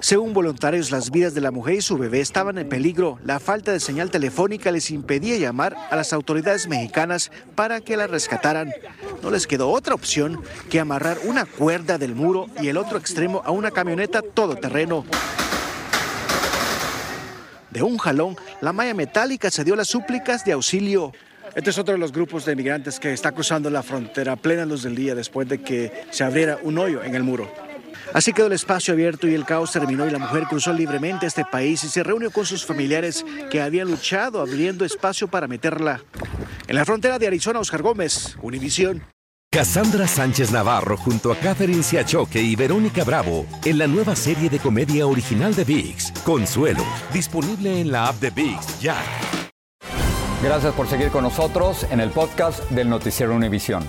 Según 0.00 0.32
voluntarios, 0.32 0.90
las 0.90 1.12
vidas 1.12 1.32
de 1.32 1.40
la 1.40 1.52
mujer 1.52 1.76
y 1.76 1.80
su 1.80 1.96
bebé 1.96 2.20
estaban 2.20 2.58
en 2.58 2.68
peligro. 2.68 3.20
La 3.24 3.38
falta 3.38 3.70
de 3.70 3.78
señal 3.78 4.10
telefónica 4.10 4.72
les 4.72 4.90
impedía 4.90 5.38
llamar 5.38 5.76
a 5.90 5.94
las 5.94 6.12
autoridades 6.12 6.66
mexicanas 6.66 7.30
para 7.54 7.80
que 7.80 7.96
la 7.96 8.08
rescataran. 8.08 8.72
No 9.22 9.30
les 9.30 9.46
quedó 9.46 9.70
otra 9.70 9.94
opción 9.94 10.42
que 10.68 10.80
amarrar 10.80 11.18
una 11.24 11.44
cuerda 11.44 11.98
del 11.98 12.16
muro 12.16 12.48
y 12.60 12.66
el 12.66 12.78
otro 12.78 12.98
extremo 12.98 13.42
a 13.44 13.52
una 13.52 13.70
camioneta 13.70 14.22
todoterreno. 14.22 15.04
De 17.70 17.82
un 17.82 17.96
jalón, 17.96 18.36
la 18.60 18.72
malla 18.72 18.94
metálica 18.94 19.50
cedió 19.50 19.76
las 19.76 19.88
súplicas 19.88 20.44
de 20.44 20.52
auxilio. 20.52 21.12
Este 21.54 21.70
es 21.70 21.78
otro 21.78 21.92
de 21.92 21.98
los 21.98 22.12
grupos 22.12 22.46
de 22.46 22.56
migrantes 22.56 22.98
que 22.98 23.12
está 23.12 23.32
cruzando 23.32 23.68
la 23.68 23.82
frontera 23.82 24.32
a 24.32 24.36
plena 24.36 24.64
luz 24.64 24.82
del 24.82 24.96
día 24.96 25.14
después 25.14 25.46
de 25.48 25.60
que 25.60 25.92
se 26.10 26.24
abriera 26.24 26.58
un 26.62 26.78
hoyo 26.78 27.02
en 27.04 27.14
el 27.14 27.22
muro. 27.22 27.52
Así 28.14 28.32
quedó 28.32 28.46
el 28.46 28.52
espacio 28.52 28.94
abierto 28.94 29.28
y 29.28 29.34
el 29.34 29.44
caos 29.44 29.72
terminó 29.72 30.06
y 30.06 30.10
la 30.10 30.18
mujer 30.18 30.44
cruzó 30.44 30.72
libremente 30.72 31.26
este 31.26 31.44
país 31.44 31.84
y 31.84 31.88
se 31.88 32.02
reunió 32.02 32.30
con 32.30 32.46
sus 32.46 32.64
familiares 32.64 33.24
que 33.50 33.60
habían 33.60 33.90
luchado 33.90 34.40
abriendo 34.40 34.84
espacio 34.84 35.28
para 35.28 35.46
meterla. 35.46 36.02
En 36.68 36.76
la 36.76 36.84
frontera 36.84 37.18
de 37.18 37.26
Arizona, 37.26 37.60
Oscar 37.60 37.82
Gómez, 37.82 38.36
Univisión. 38.42 39.02
Cassandra 39.50 40.08
Sánchez 40.08 40.50
Navarro 40.50 40.96
junto 40.96 41.30
a 41.30 41.36
Catherine 41.36 41.82
Siachoque 41.82 42.40
y 42.40 42.56
Verónica 42.56 43.04
Bravo 43.04 43.46
en 43.66 43.76
la 43.76 43.86
nueva 43.86 44.16
serie 44.16 44.48
de 44.48 44.58
comedia 44.58 45.06
original 45.06 45.54
de 45.54 45.64
VIX, 45.64 46.12
Consuelo, 46.24 46.84
disponible 47.12 47.78
en 47.78 47.92
la 47.92 48.08
app 48.08 48.18
de 48.18 48.30
VIX 48.30 48.80
ya. 48.80 48.96
Gracias 50.42 50.74
por 50.74 50.88
seguir 50.88 51.12
con 51.12 51.22
nosotros 51.22 51.86
en 51.92 52.00
el 52.00 52.10
podcast 52.10 52.68
del 52.70 52.90
Noticiero 52.90 53.32
Univisión. 53.32 53.84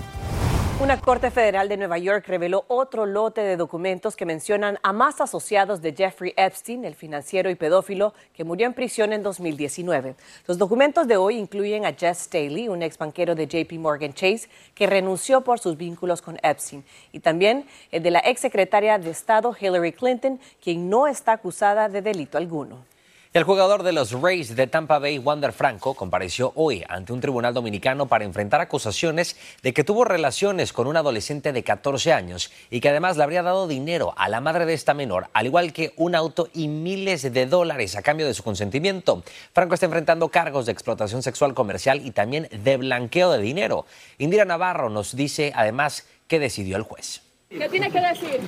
Una 0.80 1.00
corte 1.00 1.32
federal 1.32 1.68
de 1.68 1.76
Nueva 1.76 1.98
York 1.98 2.26
reveló 2.28 2.64
otro 2.68 3.06
lote 3.06 3.40
de 3.40 3.56
documentos 3.56 4.14
que 4.14 4.24
mencionan 4.24 4.78
a 4.84 4.92
más 4.92 5.20
asociados 5.20 5.82
de 5.82 5.92
Jeffrey 5.92 6.32
Epstein, 6.36 6.84
el 6.84 6.94
financiero 6.94 7.50
y 7.50 7.56
pedófilo 7.56 8.14
que 8.32 8.44
murió 8.44 8.68
en 8.68 8.72
prisión 8.72 9.12
en 9.12 9.24
2019. 9.24 10.14
Los 10.46 10.56
documentos 10.56 11.08
de 11.08 11.16
hoy 11.16 11.38
incluyen 11.38 11.86
a 11.86 11.92
Jess 11.92 12.18
Staley, 12.18 12.68
un 12.68 12.84
ex 12.84 12.98
banquero 12.98 13.34
de 13.34 13.48
JP 13.48 13.72
Morgan 13.80 14.14
Chase, 14.14 14.48
que 14.76 14.86
renunció 14.86 15.40
por 15.40 15.58
sus 15.58 15.76
vínculos 15.76 16.22
con 16.22 16.38
Epstein, 16.40 16.84
y 17.10 17.18
también 17.18 17.66
el 17.90 18.04
de 18.04 18.12
la 18.12 18.22
ex 18.24 18.40
secretaria 18.40 18.96
de 18.98 19.10
Estado 19.10 19.56
Hillary 19.60 19.92
Clinton, 19.92 20.38
quien 20.62 20.88
no 20.88 21.08
está 21.08 21.32
acusada 21.32 21.88
de 21.88 22.00
delito 22.00 22.38
alguno. 22.38 22.93
El 23.34 23.42
jugador 23.42 23.82
de 23.82 23.90
los 23.90 24.12
Rays 24.12 24.54
de 24.54 24.68
Tampa 24.68 25.00
Bay, 25.00 25.18
Wander 25.18 25.52
Franco, 25.52 25.94
compareció 25.94 26.52
hoy 26.54 26.84
ante 26.88 27.12
un 27.12 27.20
tribunal 27.20 27.52
dominicano 27.52 28.06
para 28.06 28.24
enfrentar 28.24 28.60
acusaciones 28.60 29.36
de 29.60 29.74
que 29.74 29.82
tuvo 29.82 30.04
relaciones 30.04 30.72
con 30.72 30.86
un 30.86 30.96
adolescente 30.96 31.52
de 31.52 31.64
14 31.64 32.12
años 32.12 32.52
y 32.70 32.78
que 32.78 32.90
además 32.90 33.16
le 33.16 33.24
habría 33.24 33.42
dado 33.42 33.66
dinero 33.66 34.14
a 34.16 34.28
la 34.28 34.40
madre 34.40 34.66
de 34.66 34.74
esta 34.74 34.94
menor, 34.94 35.30
al 35.32 35.46
igual 35.46 35.72
que 35.72 35.94
un 35.96 36.14
auto 36.14 36.48
y 36.54 36.68
miles 36.68 37.22
de 37.22 37.46
dólares 37.46 37.96
a 37.96 38.02
cambio 38.02 38.24
de 38.24 38.34
su 38.34 38.44
consentimiento. 38.44 39.24
Franco 39.52 39.74
está 39.74 39.86
enfrentando 39.86 40.28
cargos 40.28 40.66
de 40.66 40.72
explotación 40.72 41.24
sexual 41.24 41.54
comercial 41.54 42.06
y 42.06 42.12
también 42.12 42.46
de 42.52 42.76
blanqueo 42.76 43.32
de 43.32 43.42
dinero. 43.42 43.84
Indira 44.18 44.44
Navarro 44.44 44.90
nos 44.90 45.16
dice 45.16 45.52
además 45.56 46.06
qué 46.28 46.38
decidió 46.38 46.76
el 46.76 46.84
juez. 46.84 47.20
¿Qué 47.48 47.68
tiene 47.68 47.90
que 47.90 48.00
decir? 48.00 48.40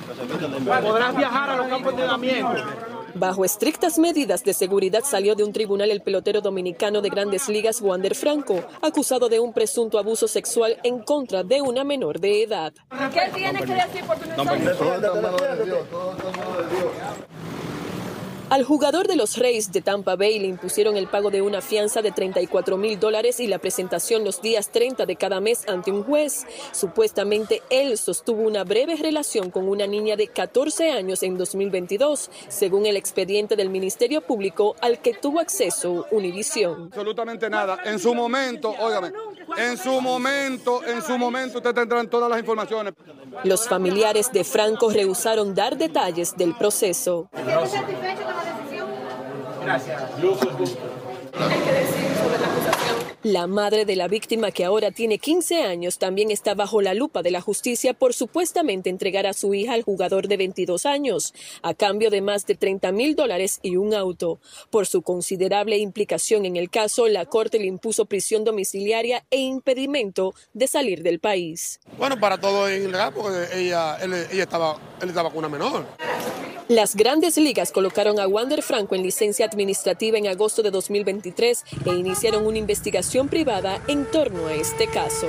Podrás 0.65 1.13
viajar 1.13 1.49
a 1.49 1.55
los 1.57 1.67
campos 1.67 1.93
de 1.93 2.03
entrenamiento. 2.03 2.96
Bajo 3.19 3.43
estrictas 3.43 3.97
medidas 3.97 4.43
de 4.43 4.53
seguridad 4.53 5.03
salió 5.03 5.33
de 5.33 5.43
un 5.43 5.51
tribunal 5.51 5.89
el 5.89 6.01
pelotero 6.01 6.39
dominicano 6.39 7.01
de 7.01 7.09
grandes 7.09 7.49
ligas 7.49 7.81
Wander 7.81 8.13
Franco, 8.13 8.63
acusado 8.79 9.27
de 9.27 9.39
un 9.39 9.53
presunto 9.53 9.97
abuso 9.97 10.27
sexual 10.27 10.77
en 10.83 10.99
contra 10.99 11.41
de 11.43 11.59
una 11.63 11.83
menor 11.83 12.19
de 12.19 12.43
edad. 12.43 12.73
¿Qué 13.11 13.31
tiene 13.33 13.59
que 13.61 13.73
decir 13.73 14.03
por 14.05 14.19
tu 14.19 14.29
al 18.49 18.63
jugador 18.63 19.07
de 19.07 19.15
los 19.17 19.37
Reyes 19.37 19.71
de 19.71 19.81
Tampa 19.81 20.15
Bay 20.15 20.39
le 20.39 20.47
impusieron 20.47 20.95
el 20.95 21.07
pago 21.07 21.29
de 21.29 21.41
una 21.41 21.61
fianza 21.61 22.01
de 22.01 22.11
34 22.11 22.77
mil 22.77 22.99
dólares 22.99 23.39
y 23.39 23.47
la 23.47 23.59
presentación 23.59 24.23
los 24.23 24.41
días 24.41 24.69
30 24.69 25.05
de 25.05 25.15
cada 25.15 25.41
mes 25.41 25.67
ante 25.67 25.91
un 25.91 26.03
juez. 26.03 26.45
Supuestamente 26.71 27.61
él 27.69 27.97
sostuvo 27.97 28.41
una 28.41 28.63
breve 28.63 28.95
relación 28.95 29.51
con 29.51 29.67
una 29.67 29.85
niña 29.85 30.15
de 30.15 30.27
14 30.27 30.91
años 30.91 31.23
en 31.23 31.37
2022, 31.37 32.29
según 32.47 32.85
el 32.85 32.95
expediente 32.95 33.55
del 33.55 33.69
Ministerio 33.69 34.21
Público 34.21 34.75
al 34.81 34.99
que 34.99 35.13
tuvo 35.13 35.39
acceso 35.39 36.05
Univision. 36.11 36.85
Absolutamente 36.85 37.49
nada. 37.49 37.79
En 37.83 37.99
su 37.99 38.15
momento, 38.15 38.73
óigame, 38.79 39.11
en 39.57 39.77
su 39.77 39.99
momento, 39.99 40.83
en 40.85 41.01
su 41.01 41.17
momento 41.17 41.57
usted 41.57 41.73
tendrán 41.73 42.09
todas 42.09 42.29
las 42.29 42.39
informaciones. 42.39 42.93
Los 43.43 43.67
familiares 43.67 44.31
de 44.31 44.43
Franco 44.43 44.89
rehusaron 44.89 45.53
dar 45.53 45.77
detalles 45.77 46.35
del 46.35 46.55
proceso. 46.55 47.29
Gracias. 49.63 50.01
La 53.27 53.45
madre 53.45 53.83
de 53.83 53.97
la 53.97 54.07
víctima, 54.07 54.51
que 54.51 54.63
ahora 54.63 54.91
tiene 54.91 55.17
15 55.17 55.61
años, 55.63 55.97
también 55.97 56.31
está 56.31 56.55
bajo 56.55 56.81
la 56.81 56.93
lupa 56.93 57.23
de 57.23 57.29
la 57.29 57.41
justicia 57.41 57.93
por 57.93 58.13
supuestamente 58.13 58.89
entregar 58.89 59.27
a 59.27 59.33
su 59.33 59.53
hija 59.53 59.73
al 59.73 59.83
jugador 59.83 60.29
de 60.29 60.37
22 60.37 60.85
años, 60.85 61.33
a 61.61 61.73
cambio 61.73 62.09
de 62.09 62.21
más 62.21 62.45
de 62.45 62.55
30 62.55 62.93
mil 62.93 63.17
dólares 63.17 63.59
y 63.63 63.75
un 63.75 63.93
auto. 63.93 64.39
Por 64.69 64.87
su 64.87 65.01
considerable 65.01 65.77
implicación 65.77 66.45
en 66.45 66.55
el 66.55 66.69
caso, 66.69 67.09
la 67.09 67.25
Corte 67.25 67.59
le 67.59 67.65
impuso 67.65 68.05
prisión 68.05 68.45
domiciliaria 68.45 69.25
e 69.29 69.39
impedimento 69.39 70.33
de 70.53 70.67
salir 70.67 71.03
del 71.03 71.19
país. 71.19 71.81
Bueno, 71.97 72.17
para 72.17 72.39
todo 72.39 72.69
es 72.69 72.81
ilegal 72.81 73.11
porque 73.13 73.59
ella, 73.59 73.97
ella 74.01 74.43
estaba, 74.43 74.79
él 75.01 75.09
estaba 75.09 75.31
con 75.31 75.39
una 75.39 75.49
menor. 75.49 75.85
Las 76.69 76.97
grandes 76.97 77.37
ligas 77.37 77.71
colocaron 77.71 78.19
a 78.19 78.27
Wander 78.27 78.61
Franco 78.61 78.93
en 78.93 79.01
licencia 79.01 79.45
administrativa 79.45 80.17
en 80.17 80.27
agosto 80.27 80.63
de 80.63 80.69
2023 80.69 81.63
e 81.85 81.89
iniciaron 81.91 82.45
una 82.45 82.57
investigación 82.57 83.29
privada 83.29 83.81
en 83.87 84.03
torno 84.05 84.47
a 84.47 84.53
este 84.53 84.87
caso. 84.87 85.27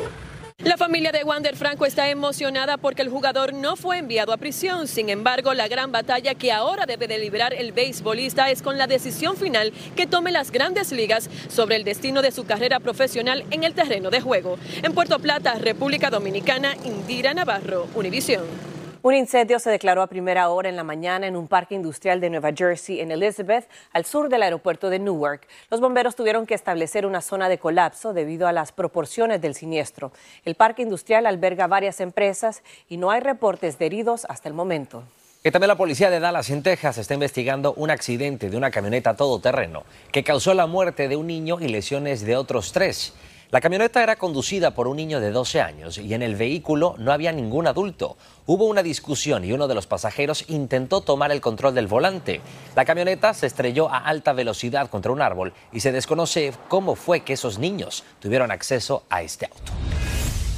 La 0.64 0.76
familia 0.76 1.12
de 1.12 1.22
Wander 1.22 1.54
Franco 1.54 1.86
está 1.86 2.10
emocionada 2.10 2.76
porque 2.76 3.02
el 3.02 3.08
jugador 3.08 3.54
no 3.54 3.76
fue 3.76 3.98
enviado 3.98 4.32
a 4.32 4.36
prisión. 4.36 4.88
Sin 4.88 5.10
embargo, 5.10 5.54
la 5.54 5.68
gran 5.68 5.92
batalla 5.92 6.34
que 6.34 6.50
ahora 6.50 6.86
debe 6.86 7.06
de 7.06 7.18
librar 7.18 7.54
el 7.54 7.70
beisbolista 7.70 8.50
es 8.50 8.60
con 8.60 8.76
la 8.76 8.88
decisión 8.88 9.36
final 9.36 9.72
que 9.94 10.08
tome 10.08 10.32
las 10.32 10.50
grandes 10.50 10.90
ligas 10.90 11.30
sobre 11.48 11.76
el 11.76 11.84
destino 11.84 12.20
de 12.20 12.32
su 12.32 12.46
carrera 12.46 12.80
profesional 12.80 13.44
en 13.52 13.62
el 13.62 13.74
terreno 13.74 14.10
de 14.10 14.20
juego. 14.20 14.58
En 14.82 14.92
Puerto 14.92 15.20
Plata, 15.20 15.54
República 15.54 16.10
Dominicana, 16.10 16.74
Indira 16.84 17.32
Navarro, 17.32 17.86
Univisión. 17.94 18.77
Un 19.00 19.14
incendio 19.14 19.60
se 19.60 19.70
declaró 19.70 20.02
a 20.02 20.08
primera 20.08 20.48
hora 20.48 20.68
en 20.68 20.74
la 20.74 20.82
mañana 20.82 21.28
en 21.28 21.36
un 21.36 21.46
parque 21.46 21.76
industrial 21.76 22.20
de 22.20 22.30
Nueva 22.30 22.50
Jersey, 22.52 23.00
en 23.00 23.12
Elizabeth, 23.12 23.68
al 23.92 24.04
sur 24.04 24.28
del 24.28 24.42
aeropuerto 24.42 24.90
de 24.90 24.98
Newark. 24.98 25.46
Los 25.70 25.80
bomberos 25.80 26.16
tuvieron 26.16 26.46
que 26.46 26.54
establecer 26.54 27.06
una 27.06 27.20
zona 27.20 27.48
de 27.48 27.58
colapso 27.58 28.12
debido 28.12 28.48
a 28.48 28.52
las 28.52 28.72
proporciones 28.72 29.40
del 29.40 29.54
siniestro. 29.54 30.10
El 30.44 30.56
parque 30.56 30.82
industrial 30.82 31.26
alberga 31.26 31.68
varias 31.68 32.00
empresas 32.00 32.64
y 32.88 32.96
no 32.96 33.12
hay 33.12 33.20
reportes 33.20 33.78
de 33.78 33.86
heridos 33.86 34.26
hasta 34.28 34.48
el 34.48 34.54
momento. 34.54 35.04
Y 35.44 35.52
también 35.52 35.68
la 35.68 35.76
policía 35.76 36.10
de 36.10 36.18
Dallas, 36.18 36.50
en 36.50 36.64
Texas, 36.64 36.98
está 36.98 37.14
investigando 37.14 37.72
un 37.74 37.92
accidente 37.92 38.50
de 38.50 38.56
una 38.56 38.72
camioneta 38.72 39.14
todoterreno 39.14 39.84
que 40.10 40.24
causó 40.24 40.54
la 40.54 40.66
muerte 40.66 41.06
de 41.06 41.14
un 41.14 41.28
niño 41.28 41.58
y 41.60 41.68
lesiones 41.68 42.22
de 42.22 42.36
otros 42.36 42.72
tres. 42.72 43.14
La 43.50 43.62
camioneta 43.62 44.02
era 44.02 44.16
conducida 44.16 44.72
por 44.72 44.88
un 44.88 44.98
niño 44.98 45.20
de 45.20 45.30
12 45.30 45.62
años 45.62 45.96
y 45.96 46.12
en 46.12 46.20
el 46.20 46.36
vehículo 46.36 46.96
no 46.98 47.12
había 47.12 47.32
ningún 47.32 47.66
adulto. 47.66 48.18
Hubo 48.44 48.66
una 48.66 48.82
discusión 48.82 49.42
y 49.42 49.52
uno 49.52 49.66
de 49.66 49.74
los 49.74 49.86
pasajeros 49.86 50.44
intentó 50.48 51.00
tomar 51.00 51.32
el 51.32 51.40
control 51.40 51.74
del 51.74 51.86
volante. 51.86 52.42
La 52.76 52.84
camioneta 52.84 53.32
se 53.32 53.46
estrelló 53.46 53.88
a 53.88 54.00
alta 54.00 54.34
velocidad 54.34 54.90
contra 54.90 55.12
un 55.12 55.22
árbol 55.22 55.54
y 55.72 55.80
se 55.80 55.92
desconoce 55.92 56.52
cómo 56.68 56.94
fue 56.94 57.20
que 57.20 57.32
esos 57.32 57.58
niños 57.58 58.04
tuvieron 58.20 58.50
acceso 58.50 59.04
a 59.08 59.22
este 59.22 59.46
auto. 59.46 59.72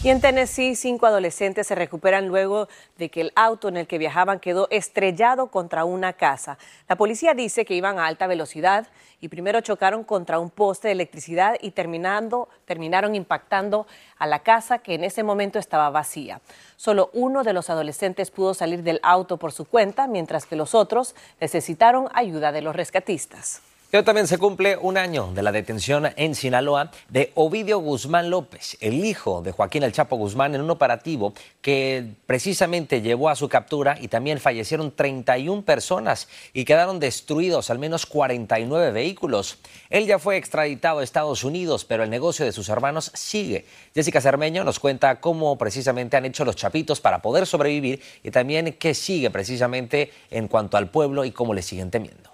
Y 0.02 0.08
en 0.08 0.22
Tennessee, 0.22 0.76
cinco 0.76 1.04
adolescentes 1.04 1.66
se 1.66 1.74
recuperan 1.74 2.26
luego 2.26 2.68
de 2.96 3.10
que 3.10 3.20
el 3.20 3.32
auto 3.36 3.68
en 3.68 3.76
el 3.76 3.86
que 3.86 3.98
viajaban 3.98 4.40
quedó 4.40 4.66
estrellado 4.70 5.48
contra 5.48 5.84
una 5.84 6.14
casa. 6.14 6.56
La 6.88 6.96
policía 6.96 7.34
dice 7.34 7.66
que 7.66 7.74
iban 7.74 7.98
a 7.98 8.06
alta 8.06 8.26
velocidad 8.26 8.86
y 9.20 9.28
primero 9.28 9.60
chocaron 9.60 10.02
contra 10.02 10.38
un 10.38 10.48
poste 10.48 10.88
de 10.88 10.92
electricidad 10.92 11.56
y 11.60 11.72
terminando, 11.72 12.48
terminaron 12.64 13.14
impactando 13.14 13.86
a 14.16 14.26
la 14.26 14.38
casa 14.38 14.78
que 14.78 14.94
en 14.94 15.04
ese 15.04 15.22
momento 15.22 15.58
estaba 15.58 15.90
vacía. 15.90 16.40
Solo 16.76 17.10
uno 17.12 17.42
de 17.42 17.52
los 17.52 17.68
adolescentes 17.68 18.30
pudo 18.30 18.54
salir 18.54 18.82
del 18.82 19.00
auto 19.02 19.36
por 19.36 19.52
su 19.52 19.66
cuenta, 19.66 20.06
mientras 20.06 20.46
que 20.46 20.56
los 20.56 20.74
otros 20.74 21.14
necesitaron 21.42 22.08
ayuda 22.14 22.52
de 22.52 22.62
los 22.62 22.74
rescatistas. 22.74 23.60
Hoy 23.92 24.04
también 24.04 24.28
se 24.28 24.38
cumple 24.38 24.76
un 24.76 24.96
año 24.96 25.32
de 25.34 25.42
la 25.42 25.50
detención 25.50 26.10
en 26.14 26.36
Sinaloa 26.36 26.92
de 27.08 27.32
Ovidio 27.34 27.80
Guzmán 27.80 28.30
López, 28.30 28.76
el 28.80 29.04
hijo 29.04 29.42
de 29.42 29.50
Joaquín 29.50 29.82
El 29.82 29.90
Chapo 29.90 30.14
Guzmán, 30.14 30.54
en 30.54 30.60
un 30.60 30.70
operativo 30.70 31.34
que 31.60 32.06
precisamente 32.24 33.02
llevó 33.02 33.30
a 33.30 33.34
su 33.34 33.48
captura 33.48 33.98
y 34.00 34.06
también 34.06 34.38
fallecieron 34.38 34.92
31 34.94 35.62
personas 35.62 36.28
y 36.52 36.64
quedaron 36.64 37.00
destruidos 37.00 37.68
al 37.68 37.80
menos 37.80 38.06
49 38.06 38.92
vehículos. 38.92 39.58
Él 39.88 40.06
ya 40.06 40.20
fue 40.20 40.36
extraditado 40.36 41.00
a 41.00 41.02
Estados 41.02 41.42
Unidos, 41.42 41.84
pero 41.84 42.04
el 42.04 42.10
negocio 42.10 42.44
de 42.44 42.52
sus 42.52 42.68
hermanos 42.68 43.10
sigue. 43.14 43.66
Jessica 43.92 44.20
Cermeño 44.20 44.62
nos 44.62 44.78
cuenta 44.78 45.20
cómo 45.20 45.58
precisamente 45.58 46.16
han 46.16 46.26
hecho 46.26 46.44
los 46.44 46.54
chapitos 46.54 47.00
para 47.00 47.22
poder 47.22 47.44
sobrevivir 47.44 48.00
y 48.22 48.30
también 48.30 48.72
qué 48.74 48.94
sigue 48.94 49.30
precisamente 49.30 50.12
en 50.30 50.46
cuanto 50.46 50.76
al 50.76 50.90
pueblo 50.90 51.24
y 51.24 51.32
cómo 51.32 51.54
le 51.54 51.62
siguen 51.62 51.90
temiendo. 51.90 52.30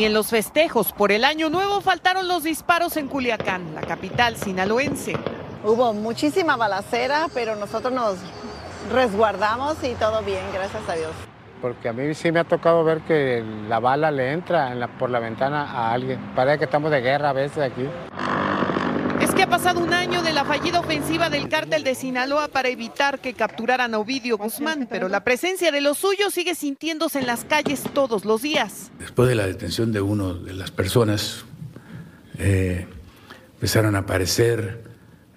Ni 0.00 0.06
en 0.06 0.14
los 0.14 0.28
festejos 0.28 0.94
por 0.94 1.12
el 1.12 1.26
Año 1.26 1.50
Nuevo 1.50 1.82
faltaron 1.82 2.26
los 2.26 2.42
disparos 2.42 2.96
en 2.96 3.06
Culiacán, 3.06 3.74
la 3.74 3.82
capital 3.82 4.34
sinaloense. 4.34 5.14
Hubo 5.62 5.92
muchísima 5.92 6.56
balacera, 6.56 7.26
pero 7.34 7.54
nosotros 7.54 7.92
nos 7.92 8.16
resguardamos 8.90 9.76
y 9.84 9.92
todo 9.96 10.22
bien, 10.22 10.40
gracias 10.54 10.88
a 10.88 10.94
Dios. 10.94 11.10
Porque 11.60 11.90
a 11.90 11.92
mí 11.92 12.14
sí 12.14 12.32
me 12.32 12.40
ha 12.40 12.44
tocado 12.44 12.82
ver 12.82 13.00
que 13.02 13.44
la 13.68 13.78
bala 13.78 14.10
le 14.10 14.32
entra 14.32 14.74
por 14.98 15.10
la 15.10 15.18
ventana 15.18 15.70
a 15.70 15.92
alguien. 15.92 16.18
Parece 16.34 16.60
que 16.60 16.64
estamos 16.64 16.90
de 16.90 17.02
guerra 17.02 17.28
a 17.28 17.34
veces 17.34 17.58
aquí. 17.58 17.86
Ha 19.40 19.46
pasado 19.46 19.80
un 19.80 19.94
año 19.94 20.22
de 20.22 20.34
la 20.34 20.44
fallida 20.44 20.80
ofensiva 20.80 21.30
del 21.30 21.48
cártel 21.48 21.82
de 21.82 21.94
Sinaloa 21.94 22.48
para 22.48 22.68
evitar 22.68 23.20
que 23.20 23.32
capturaran 23.32 23.94
a 23.94 23.98
Ovidio 23.98 24.36
Guzmán, 24.36 24.86
pero 24.88 25.08
la 25.08 25.24
presencia 25.24 25.72
de 25.72 25.80
los 25.80 25.96
suyos 25.96 26.34
sigue 26.34 26.54
sintiéndose 26.54 27.20
en 27.20 27.26
las 27.26 27.46
calles 27.46 27.82
todos 27.94 28.26
los 28.26 28.42
días. 28.42 28.92
Después 28.98 29.30
de 29.30 29.34
la 29.34 29.46
detención 29.46 29.92
de 29.92 30.02
uno 30.02 30.34
de 30.34 30.52
las 30.52 30.70
personas, 30.70 31.46
eh, 32.38 32.86
empezaron 33.54 33.96
a 33.96 34.00
aparecer 34.00 34.84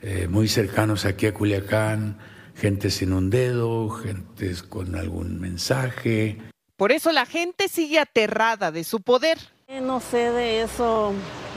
eh, 0.02 0.28
muy 0.30 0.50
cercanos 0.50 1.06
aquí 1.06 1.26
a 1.26 1.34
Culiacán, 1.34 2.18
gente 2.56 2.92
sin 2.92 3.14
un 3.14 3.30
dedo, 3.30 3.90
gente 3.90 4.54
con 4.68 4.96
algún 4.96 5.40
mensaje. 5.40 6.40
Por 6.76 6.92
eso 6.92 7.14
la 7.14 7.26
gente 7.26 7.70
sigue 7.70 8.00
aterrada 8.00 8.72
de 8.72 8.84
su 8.84 9.00
poder. 9.00 9.38
Eh, 9.68 9.80
no 9.80 10.02
sé 10.02 10.30
de 10.32 10.62
eso, 10.62 11.14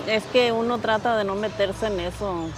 es 0.06 0.24
que 0.24 0.52
uno 0.52 0.78
trata 0.78 1.16
de 1.16 1.24
no 1.24 1.34
meterse 1.34 1.86
en 1.86 2.00
eso. 2.00 2.48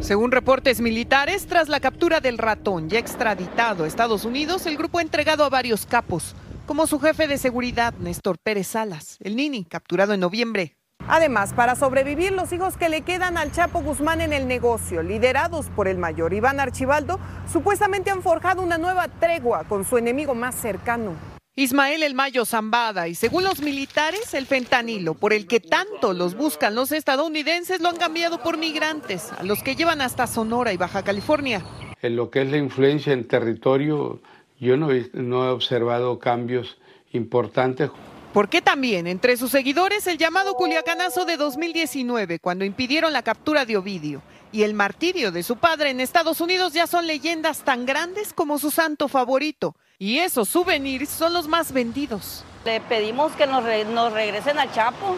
Según 0.00 0.32
reportes 0.32 0.80
militares, 0.80 1.46
tras 1.46 1.68
la 1.68 1.78
captura 1.78 2.20
del 2.20 2.38
ratón 2.38 2.88
ya 2.88 2.98
extraditado 2.98 3.84
a 3.84 3.86
Estados 3.86 4.24
Unidos, 4.24 4.66
el 4.66 4.76
grupo 4.76 4.98
ha 4.98 5.02
entregado 5.02 5.44
a 5.44 5.48
varios 5.48 5.86
capos, 5.86 6.34
como 6.66 6.86
su 6.86 6.98
jefe 6.98 7.28
de 7.28 7.38
seguridad, 7.38 7.94
Néstor 7.94 8.38
Pérez 8.42 8.66
Salas, 8.66 9.16
el 9.20 9.36
Nini, 9.36 9.64
capturado 9.64 10.12
en 10.12 10.20
noviembre. 10.20 10.76
Además, 11.08 11.52
para 11.52 11.74
sobrevivir, 11.74 12.32
los 12.32 12.52
hijos 12.52 12.76
que 12.76 12.88
le 12.88 13.02
quedan 13.02 13.36
al 13.36 13.52
Chapo 13.52 13.82
Guzmán 13.82 14.20
en 14.20 14.32
el 14.32 14.46
negocio, 14.46 15.02
liderados 15.02 15.66
por 15.66 15.88
el 15.88 15.98
mayor 15.98 16.32
Iván 16.32 16.60
Archibaldo, 16.60 17.18
supuestamente 17.52 18.10
han 18.10 18.22
forjado 18.22 18.62
una 18.62 18.78
nueva 18.78 19.08
tregua 19.08 19.64
con 19.64 19.84
su 19.84 19.98
enemigo 19.98 20.34
más 20.34 20.54
cercano. 20.54 21.31
Ismael 21.54 22.02
El 22.02 22.14
Mayo 22.14 22.46
Zambada 22.46 23.08
y 23.08 23.14
según 23.14 23.44
los 23.44 23.60
militares 23.60 24.32
el 24.32 24.46
fentanilo 24.46 25.12
por 25.12 25.34
el 25.34 25.46
que 25.46 25.60
tanto 25.60 26.14
los 26.14 26.34
buscan 26.34 26.74
los 26.74 26.92
estadounidenses 26.92 27.82
lo 27.82 27.90
han 27.90 27.98
cambiado 27.98 28.42
por 28.42 28.56
migrantes, 28.56 29.30
a 29.32 29.42
los 29.42 29.62
que 29.62 29.76
llevan 29.76 30.00
hasta 30.00 30.26
Sonora 30.26 30.72
y 30.72 30.78
Baja 30.78 31.04
California. 31.04 31.62
En 32.00 32.16
lo 32.16 32.30
que 32.30 32.40
es 32.40 32.50
la 32.50 32.56
influencia 32.56 33.12
en 33.12 33.28
territorio, 33.28 34.22
yo 34.58 34.78
no 34.78 34.92
he, 34.92 35.10
no 35.12 35.44
he 35.44 35.50
observado 35.50 36.18
cambios 36.18 36.78
importantes. 37.12 37.90
Porque 38.32 38.62
también 38.62 39.06
entre 39.06 39.36
sus 39.36 39.50
seguidores 39.50 40.06
el 40.06 40.16
llamado 40.16 40.54
Culiacanazo 40.54 41.26
de 41.26 41.36
2019, 41.36 42.38
cuando 42.38 42.64
impidieron 42.64 43.12
la 43.12 43.22
captura 43.22 43.66
de 43.66 43.76
Ovidio, 43.76 44.22
y 44.52 44.62
el 44.62 44.72
martirio 44.72 45.32
de 45.32 45.42
su 45.42 45.56
padre 45.56 45.90
en 45.90 46.00
Estados 46.00 46.40
Unidos 46.40 46.72
ya 46.72 46.86
son 46.86 47.06
leyendas 47.06 47.62
tan 47.62 47.84
grandes 47.84 48.32
como 48.32 48.58
su 48.58 48.70
santo 48.70 49.08
favorito. 49.08 49.76
Y 49.98 50.18
esos 50.18 50.48
souvenirs 50.48 51.08
son 51.08 51.32
los 51.32 51.46
más 51.46 51.72
vendidos. 51.72 52.44
Le 52.64 52.80
pedimos 52.80 53.32
que 53.32 53.46
nos, 53.46 53.64
nos 53.88 54.12
regresen 54.12 54.58
al 54.58 54.72
Chapo, 54.72 55.16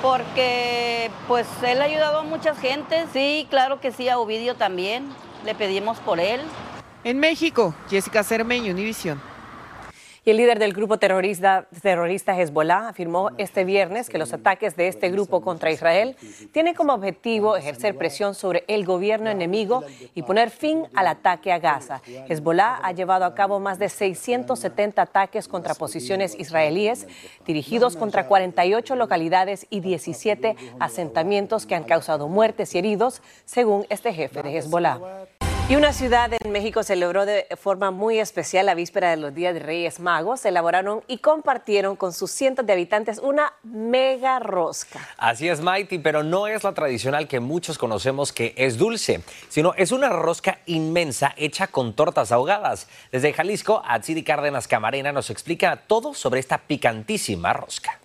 porque 0.00 1.10
pues 1.28 1.46
él 1.64 1.80
ha 1.80 1.84
ayudado 1.84 2.20
a 2.20 2.22
mucha 2.22 2.54
gente. 2.54 3.06
Sí, 3.12 3.46
claro 3.50 3.80
que 3.80 3.92
sí, 3.92 4.08
a 4.08 4.18
Ovidio 4.18 4.54
también. 4.56 5.08
Le 5.44 5.54
pedimos 5.54 5.98
por 5.98 6.20
él. 6.20 6.40
En 7.04 7.18
México, 7.18 7.74
Jessica 7.90 8.22
Cermeño, 8.22 8.72
Univisión. 8.72 9.20
Y 10.24 10.30
el 10.30 10.36
líder 10.36 10.60
del 10.60 10.72
grupo 10.72 10.98
terrorista, 10.98 11.66
terrorista 11.82 12.38
Hezbollah 12.38 12.90
afirmó 12.90 13.30
este 13.38 13.64
viernes 13.64 14.08
que 14.08 14.18
los 14.18 14.32
ataques 14.32 14.76
de 14.76 14.86
este 14.86 15.10
grupo 15.10 15.40
contra 15.40 15.72
Israel 15.72 16.14
tienen 16.52 16.74
como 16.74 16.94
objetivo 16.94 17.56
ejercer 17.56 17.96
presión 17.96 18.36
sobre 18.36 18.62
el 18.68 18.84
gobierno 18.84 19.30
enemigo 19.30 19.82
y 20.14 20.22
poner 20.22 20.50
fin 20.50 20.86
al 20.94 21.08
ataque 21.08 21.50
a 21.50 21.58
Gaza. 21.58 22.02
Hezbollah 22.28 22.76
ha 22.84 22.92
llevado 22.92 23.24
a 23.24 23.34
cabo 23.34 23.58
más 23.58 23.80
de 23.80 23.88
670 23.88 25.02
ataques 25.02 25.48
contra 25.48 25.74
posiciones 25.74 26.38
israelíes 26.38 27.08
dirigidos 27.44 27.96
contra 27.96 28.28
48 28.28 28.94
localidades 28.94 29.66
y 29.70 29.80
17 29.80 30.54
asentamientos 30.78 31.66
que 31.66 31.74
han 31.74 31.82
causado 31.82 32.28
muertes 32.28 32.76
y 32.76 32.78
heridos, 32.78 33.22
según 33.44 33.86
este 33.88 34.14
jefe 34.14 34.44
de 34.44 34.56
Hezbollah. 34.56 35.00
Y 35.72 35.74
una 35.74 35.94
ciudad 35.94 36.30
en 36.38 36.52
México 36.52 36.82
celebró 36.82 37.24
de 37.24 37.46
forma 37.58 37.90
muy 37.90 38.18
especial 38.18 38.66
la 38.66 38.74
víspera 38.74 39.08
de 39.08 39.16
los 39.16 39.34
Días 39.34 39.54
de 39.54 39.60
Reyes 39.60 40.00
Magos. 40.00 40.44
Elaboraron 40.44 41.02
y 41.08 41.16
compartieron 41.16 41.96
con 41.96 42.12
sus 42.12 42.30
cientos 42.30 42.66
de 42.66 42.74
habitantes 42.74 43.18
una 43.18 43.54
mega 43.62 44.38
rosca. 44.38 45.00
Así 45.16 45.48
es, 45.48 45.62
Mighty, 45.62 45.98
pero 45.98 46.22
no 46.22 46.46
es 46.46 46.62
la 46.62 46.74
tradicional 46.74 47.26
que 47.26 47.40
muchos 47.40 47.78
conocemos 47.78 48.34
que 48.34 48.52
es 48.58 48.76
dulce, 48.76 49.22
sino 49.48 49.72
es 49.72 49.92
una 49.92 50.10
rosca 50.10 50.58
inmensa 50.66 51.32
hecha 51.38 51.68
con 51.68 51.94
tortas 51.94 52.32
ahogadas. 52.32 52.86
Desde 53.10 53.32
Jalisco, 53.32 53.82
Atsiri 53.86 54.24
Cárdenas 54.24 54.68
Camarena 54.68 55.10
nos 55.10 55.30
explica 55.30 55.84
todo 55.86 56.12
sobre 56.12 56.40
esta 56.40 56.58
picantísima 56.58 57.54
rosca. 57.54 58.01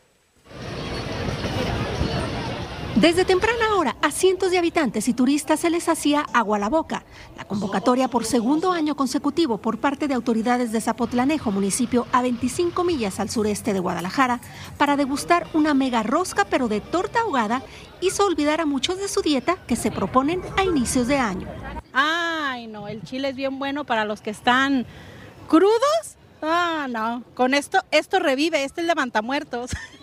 Desde 3.00 3.26
temprana 3.26 3.76
hora, 3.76 3.96
a 4.02 4.10
cientos 4.10 4.50
de 4.50 4.58
habitantes 4.58 5.08
y 5.08 5.14
turistas 5.14 5.60
se 5.60 5.70
les 5.70 5.88
hacía 5.88 6.26
agua 6.34 6.58
a 6.58 6.60
la 6.60 6.68
boca. 6.68 7.04
La 7.38 7.46
convocatoria 7.46 8.08
por 8.08 8.26
segundo 8.26 8.72
año 8.72 8.96
consecutivo 8.96 9.60
por 9.60 9.78
parte 9.78 10.08
de 10.08 10.16
autoridades 10.16 10.72
de 10.72 10.82
Zapotlanejo, 10.82 11.52
municipio 11.52 12.08
a 12.12 12.24
25 12.24 12.84
millas 12.84 13.20
al 13.20 13.30
sureste 13.30 13.74
de 13.74 13.80
Guadalajara, 13.80 14.40
para 14.80 14.98
degustar 14.98 15.46
una 15.54 15.76
mega 15.76 16.02
rosca 16.02 16.46
pero 16.50 16.68
de 16.68 16.82
torta 16.82 17.20
ahogada, 17.20 17.62
hizo 18.02 18.26
olvidar 18.26 18.62
a 18.62 18.66
muchos 18.66 18.98
de 18.98 19.08
su 19.08 19.22
dieta 19.22 19.58
que 19.68 19.76
se 19.76 19.92
proponen 19.92 20.42
a 20.58 20.64
inicios 20.64 21.06
de 21.06 21.20
año. 21.20 21.48
Ay, 21.94 22.66
no, 22.66 22.88
el 22.88 23.04
chile 23.04 23.30
es 23.30 23.36
bien 23.36 23.60
bueno 23.60 23.84
para 23.84 24.06
los 24.06 24.22
que 24.22 24.32
están 24.32 24.88
crudos. 25.48 26.18
Ah, 26.42 26.88
no, 26.90 27.24
con 27.36 27.54
esto, 27.54 27.78
esto 27.92 28.18
revive, 28.18 28.64
este 28.64 28.82
levanta 28.82 29.22
muertos. 29.22 29.70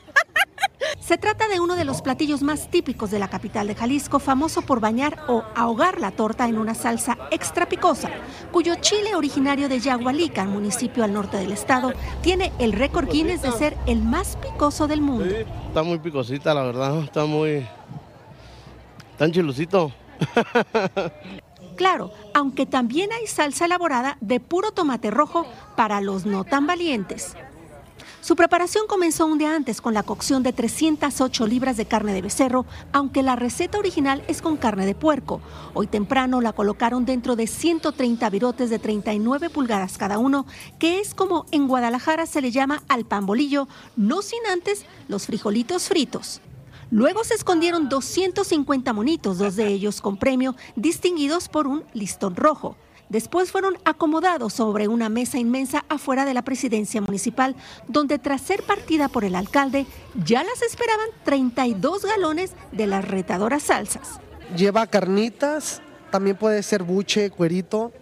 Se 1.06 1.18
trata 1.18 1.48
de 1.48 1.60
uno 1.60 1.76
de 1.76 1.84
los 1.84 2.00
platillos 2.00 2.42
más 2.42 2.70
típicos 2.70 3.10
de 3.10 3.18
la 3.18 3.28
capital 3.28 3.66
de 3.66 3.74
Jalisco, 3.74 4.18
famoso 4.18 4.62
por 4.62 4.80
bañar 4.80 5.18
o 5.28 5.44
ahogar 5.54 6.00
la 6.00 6.12
torta 6.12 6.48
en 6.48 6.56
una 6.56 6.74
salsa 6.74 7.18
extra 7.30 7.68
picosa, 7.68 8.08
cuyo 8.50 8.76
chile 8.76 9.14
originario 9.14 9.68
de 9.68 9.80
Yagualica, 9.80 10.46
municipio 10.46 11.04
al 11.04 11.12
norte 11.12 11.36
del 11.36 11.52
estado, 11.52 11.92
tiene 12.22 12.54
el 12.58 12.72
récord 12.72 13.06
Guinness 13.06 13.42
de 13.42 13.52
ser 13.52 13.76
el 13.84 14.00
más 14.00 14.36
picoso 14.36 14.86
del 14.86 15.02
mundo. 15.02 15.26
está 15.26 15.82
muy 15.82 15.98
picosita, 15.98 16.54
la 16.54 16.62
verdad, 16.62 17.00
está 17.00 17.26
muy... 17.26 17.66
tan 19.18 19.30
chilucito. 19.30 19.92
Claro, 21.76 22.12
aunque 22.32 22.66
también 22.66 23.12
hay 23.12 23.26
salsa 23.26 23.64
elaborada 23.64 24.16
de 24.20 24.38
puro 24.38 24.70
tomate 24.70 25.10
rojo 25.10 25.44
para 25.76 26.00
los 26.00 26.24
no 26.24 26.44
tan 26.44 26.68
valientes. 26.68 27.36
Su 28.24 28.36
preparación 28.36 28.86
comenzó 28.86 29.26
un 29.26 29.36
día 29.36 29.54
antes 29.54 29.82
con 29.82 29.92
la 29.92 30.02
cocción 30.02 30.42
de 30.42 30.54
308 30.54 31.46
libras 31.46 31.76
de 31.76 31.84
carne 31.84 32.14
de 32.14 32.22
becerro, 32.22 32.64
aunque 32.90 33.22
la 33.22 33.36
receta 33.36 33.78
original 33.78 34.24
es 34.28 34.40
con 34.40 34.56
carne 34.56 34.86
de 34.86 34.94
puerco. 34.94 35.42
Hoy 35.74 35.88
temprano 35.88 36.40
la 36.40 36.54
colocaron 36.54 37.04
dentro 37.04 37.36
de 37.36 37.46
130 37.46 38.30
virotes 38.30 38.70
de 38.70 38.78
39 38.78 39.50
pulgadas 39.50 39.98
cada 39.98 40.16
uno, 40.16 40.46
que 40.78 41.00
es 41.00 41.12
como 41.12 41.44
en 41.50 41.68
Guadalajara 41.68 42.24
se 42.24 42.40
le 42.40 42.50
llama 42.50 42.82
al 42.88 43.04
pan 43.04 43.26
bolillo, 43.26 43.68
no 43.94 44.22
sin 44.22 44.40
antes 44.50 44.86
los 45.06 45.26
frijolitos 45.26 45.88
fritos. 45.88 46.40
Luego 46.90 47.24
se 47.24 47.34
escondieron 47.34 47.90
250 47.90 48.90
monitos, 48.94 49.36
dos 49.36 49.54
de 49.56 49.66
ellos 49.66 50.00
con 50.00 50.16
premio, 50.16 50.56
distinguidos 50.76 51.50
por 51.50 51.66
un 51.66 51.84
listón 51.92 52.36
rojo. 52.36 52.74
Después 53.14 53.52
fueron 53.52 53.78
acomodados 53.84 54.54
sobre 54.54 54.88
una 54.88 55.08
mesa 55.08 55.38
inmensa 55.38 55.84
afuera 55.88 56.24
de 56.24 56.34
la 56.34 56.42
presidencia 56.42 57.00
municipal, 57.00 57.54
donde 57.86 58.18
tras 58.18 58.40
ser 58.40 58.64
partida 58.64 59.06
por 59.06 59.22
el 59.22 59.36
alcalde, 59.36 59.86
ya 60.24 60.42
las 60.42 60.62
esperaban 60.62 61.06
32 61.22 62.06
galones 62.06 62.54
de 62.72 62.88
las 62.88 63.06
retadoras 63.06 63.62
salsas. 63.62 64.18
Lleva 64.56 64.88
carnitas, 64.88 65.80
también 66.10 66.36
puede 66.36 66.60
ser 66.64 66.82
buche, 66.82 67.30
cuerito, 67.30 67.92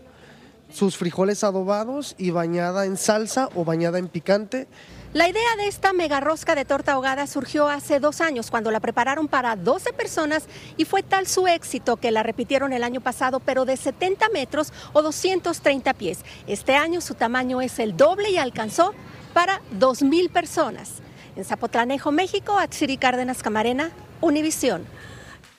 sus 0.72 0.96
frijoles 0.96 1.44
adobados 1.44 2.14
y 2.16 2.31
bañada 2.31 2.87
en 2.87 2.96
salsa 2.96 3.51
o 3.55 3.66
bañada 3.66 3.98
en 3.98 4.09
picante. 4.09 4.66
La 5.14 5.29
idea 5.29 5.57
de 5.59 5.66
esta 5.66 5.92
mega 5.92 6.20
rosca 6.20 6.55
de 6.55 6.64
torta 6.64 6.92
ahogada 6.92 7.27
surgió 7.27 7.68
hace 7.68 8.01
dos 8.01 8.22
años 8.22 8.51
cuando 8.51 8.70
la 8.70 8.81
prepararon 8.81 9.29
para 9.29 9.57
12 9.57 9.92
personas 9.92 10.44
y 10.79 10.87
fue 10.87 11.03
tal 11.03 11.27
su 11.27 11.46
éxito 11.46 11.98
que 11.98 12.11
la 12.11 12.22
repitieron 12.22 12.72
el 12.72 12.83
año 12.83 13.03
pasado, 13.03 13.38
pero 13.38 13.66
de 13.66 13.77
70 13.77 14.31
metros 14.31 14.72
o 14.94 15.03
230 15.03 15.92
pies. 15.92 16.20
Este 16.46 16.77
año 16.77 17.03
su 17.03 17.12
tamaño 17.12 17.61
es 17.61 17.79
el 17.79 17.94
doble 17.94 18.31
y 18.31 18.38
alcanzó 18.38 18.94
para 19.35 19.61
2.000 19.79 20.31
personas. 20.31 21.03
En 21.37 21.44
Zapotlanejo, 21.44 22.11
México, 22.11 22.59
Atsiri 22.59 22.96
Cárdenas 22.96 23.42
Camarena, 23.42 23.90
Univisión. 24.22 24.87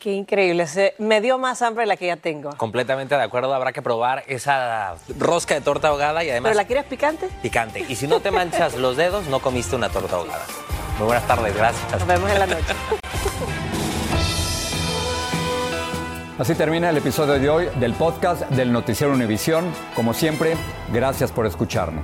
Qué 0.04 0.12
increíble. 0.12 0.68
Se- 0.68 0.96
me 0.98 1.22
dio 1.22 1.38
más 1.38 1.62
hambre 1.62 1.86
la 1.86 1.96
que 1.96 2.08
ya 2.08 2.18
tengo. 2.18 2.50
Completamente 2.58 3.16
de 3.16 3.24
acuerdo, 3.24 3.54
habrá 3.54 3.72
que 3.72 3.82
probar 3.82 4.26
esa 4.28 4.96
rosca 5.18 5.54
de 5.54 5.62
torta 5.62 5.88
ahogada 5.88 6.26
y 6.26 6.30
además 6.30 6.50
¿Pero 6.50 6.62
la 6.62 6.68
quieres 6.68 6.84
picante? 6.84 7.30
picante. 7.42 7.86
Y 7.88 7.96
si 7.96 8.06
no 8.06 8.20
te 8.20 8.30
manchas 8.30 8.76
los 8.76 8.98
dedos, 8.98 9.28
no 9.28 9.40
comiste 9.40 9.78
una 9.78 9.88
torta 9.88 10.18
ahogada. 10.18 10.44
Muy 10.98 11.06
buenas 11.08 11.26
tardes, 11.26 11.56
gracias. 11.56 11.90
Nos 11.94 12.06
vemos 12.06 12.30
en 12.30 12.40
la 12.40 12.48
noche. 12.48 12.66
Así 16.38 16.54
termina 16.56 16.90
el 16.90 16.98
episodio 16.98 17.36
de 17.40 17.50
hoy 17.50 17.70
del 17.80 17.94
podcast 17.94 18.42
del 18.50 18.74
Noticiero 18.74 19.14
Univisión. 19.14 19.72
Como 19.96 20.14
siempre, 20.14 20.58
gracias 20.92 21.32
por 21.32 21.46
escucharnos. 21.46 22.04